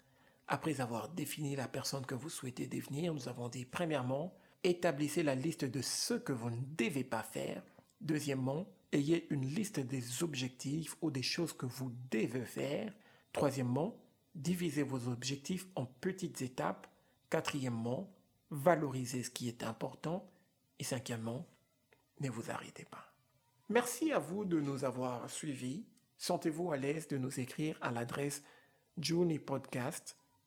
Après 0.47 0.79
avoir 0.79 1.09
défini 1.09 1.55
la 1.55 1.67
personne 1.67 2.05
que 2.05 2.15
vous 2.15 2.29
souhaitez 2.29 2.67
devenir, 2.67 3.13
nous 3.13 3.27
avons 3.27 3.49
dit 3.49 3.65
premièrement, 3.65 4.33
établissez 4.63 5.21
la 5.23 5.35
liste 5.35 5.65
de 5.65 5.81
ce 5.81 6.13
que 6.13 6.31
vous 6.31 6.49
ne 6.49 6.61
devez 6.77 7.03
pas 7.03 7.23
faire. 7.23 7.61
Deuxièmement, 7.99 8.65
ayez 8.93 9.27
une 9.29 9.45
liste 9.45 9.79
des 9.79 10.23
objectifs 10.23 10.95
ou 11.01 11.11
des 11.11 11.23
choses 11.23 11.51
que 11.51 11.65
vous 11.65 11.91
devez 12.11 12.45
faire. 12.45 12.93
Troisièmement, 13.33 13.99
divisez 14.35 14.83
vos 14.83 15.09
objectifs 15.09 15.67
en 15.75 15.85
petites 15.85 16.41
étapes. 16.41 16.87
Quatrièmement, 17.29 18.09
valorisez 18.49 19.23
ce 19.23 19.29
qui 19.29 19.49
est 19.49 19.63
important. 19.63 20.31
Et 20.79 20.85
cinquièmement, 20.85 21.45
ne 22.21 22.29
vous 22.29 22.49
arrêtez 22.51 22.85
pas. 22.85 23.13
Merci 23.69 24.13
à 24.13 24.19
vous 24.19 24.45
de 24.45 24.61
nous 24.61 24.85
avoir 24.85 25.29
suivis. 25.29 25.85
Sentez-vous 26.17 26.71
à 26.71 26.77
l'aise 26.77 27.09
de 27.09 27.17
nous 27.17 27.39
écrire 27.41 27.77
à 27.81 27.91
l'adresse 27.91 28.43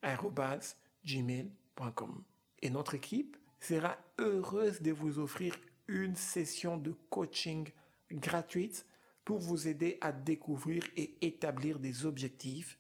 junipodcast.gmail.com. 0.03 2.23
Et 2.63 2.71
notre 2.71 2.95
équipe 2.95 3.37
sera 3.61 3.99
heureuse 4.19 4.83
de 4.83 4.93
vous 4.93 5.19
offrir 5.19 5.55
une 5.89 6.17
session 6.17 6.77
de 6.77 6.93
coaching 7.11 7.69
gratuite 8.11 8.87
pour 9.25 9.39
vous 9.39 9.69
aider 9.69 9.99
à 10.01 10.13
découvrir 10.13 10.83
et 10.97 11.17
établir 11.21 11.79
des 11.79 12.07
objectifs 12.07 12.79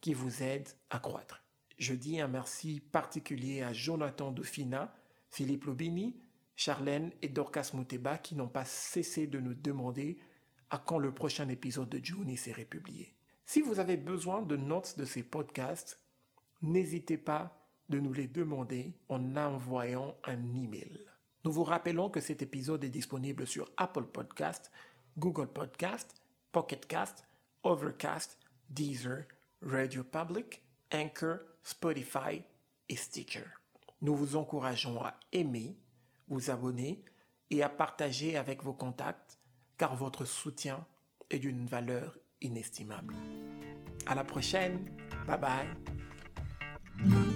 qui 0.00 0.14
vous 0.14 0.42
aident 0.42 0.68
à 0.90 0.98
croître. 0.98 1.42
Je 1.78 1.94
dis 1.94 2.20
un 2.20 2.28
merci 2.28 2.80
particulier 2.92 3.62
à 3.62 3.72
Jonathan 3.72 4.30
Dauphina, 4.30 4.94
Philippe 5.30 5.64
Lobini, 5.64 6.16
Charlène 6.56 7.10
et 7.22 7.28
Dorcas 7.28 7.70
Mouteba 7.74 8.18
qui 8.18 8.34
n'ont 8.34 8.48
pas 8.48 8.64
cessé 8.64 9.26
de 9.26 9.40
nous 9.40 9.54
demander 9.54 10.18
à 10.68 10.78
quand 10.78 10.98
le 10.98 11.12
prochain 11.12 11.48
épisode 11.48 11.88
de 11.88 12.04
Juni 12.04 12.36
serait 12.36 12.64
publié. 12.64 13.14
Si 13.46 13.60
vous 13.60 13.80
avez 13.80 13.96
besoin 13.96 14.42
de 14.42 14.56
notes 14.56 14.98
de 14.98 15.04
ces 15.04 15.22
podcasts, 15.22 15.99
n'hésitez 16.62 17.18
pas 17.18 17.56
de 17.88 17.98
nous 17.98 18.12
les 18.12 18.28
demander 18.28 18.92
en 19.08 19.36
envoyant 19.36 20.16
un 20.24 20.54
email. 20.54 21.00
Nous 21.44 21.52
vous 21.52 21.64
rappelons 21.64 22.10
que 22.10 22.20
cet 22.20 22.42
épisode 22.42 22.84
est 22.84 22.90
disponible 22.90 23.46
sur 23.46 23.70
Apple 23.76 24.04
Podcast, 24.04 24.70
Google 25.18 25.48
Podcast, 25.48 26.22
Pocket 26.52 26.86
Cast, 26.86 27.26
Overcast, 27.62 28.38
Deezer, 28.68 29.24
Radio 29.62 30.04
Public, 30.04 30.62
Anchor, 30.92 31.38
Spotify 31.62 32.42
et 32.88 32.96
Stitcher. 32.96 33.44
Nous 34.02 34.14
vous 34.14 34.36
encourageons 34.36 35.02
à 35.02 35.14
aimer, 35.32 35.76
vous 36.28 36.50
abonner 36.50 37.02
et 37.50 37.62
à 37.62 37.68
partager 37.68 38.36
avec 38.36 38.62
vos 38.62 38.72
contacts 38.72 39.38
car 39.76 39.96
votre 39.96 40.24
soutien 40.24 40.86
est 41.30 41.38
d'une 41.38 41.66
valeur 41.66 42.18
inestimable. 42.40 43.14
À 44.06 44.14
la 44.14 44.24
prochaine. 44.24 44.84
Bye 45.26 45.38
bye. 45.38 45.99
Mm-hmm. 47.02 47.29